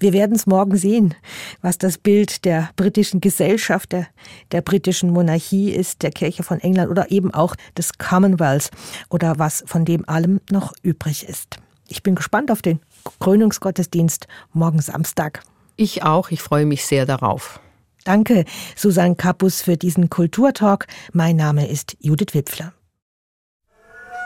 Wir 0.00 0.12
werden 0.12 0.36
es 0.36 0.46
morgen 0.46 0.76
sehen, 0.76 1.14
was 1.60 1.76
das 1.76 1.98
Bild 1.98 2.44
der 2.44 2.70
britischen 2.76 3.20
Gesellschaft, 3.20 3.90
der, 3.90 4.06
der 4.52 4.62
britischen 4.62 5.10
Monarchie 5.10 5.72
ist, 5.72 6.02
der 6.02 6.12
Kirche 6.12 6.44
von 6.44 6.60
England 6.60 6.88
oder 6.90 7.10
eben 7.10 7.34
auch 7.34 7.56
des 7.76 7.98
Commonwealths 7.98 8.70
oder 9.10 9.40
was 9.40 9.64
von 9.66 9.84
dem 9.84 10.08
allem 10.08 10.40
noch 10.50 10.72
übrig 10.82 11.28
ist. 11.28 11.56
Ich 11.88 12.04
bin 12.04 12.14
gespannt 12.14 12.52
auf 12.52 12.62
den 12.62 12.78
Krönungsgottesdienst 13.18 14.28
morgen 14.52 14.80
Samstag. 14.80 15.42
Ich 15.74 16.04
auch, 16.04 16.30
ich 16.30 16.42
freue 16.42 16.66
mich 16.66 16.86
sehr 16.86 17.04
darauf. 17.04 17.60
Danke, 18.04 18.44
Susanne 18.76 19.16
Kappus, 19.16 19.62
für 19.62 19.76
diesen 19.76 20.10
Kulturtalk. 20.10 20.86
Mein 21.12 21.36
Name 21.36 21.68
ist 21.68 21.96
Judith 22.00 22.34
Wipfler. 22.34 22.72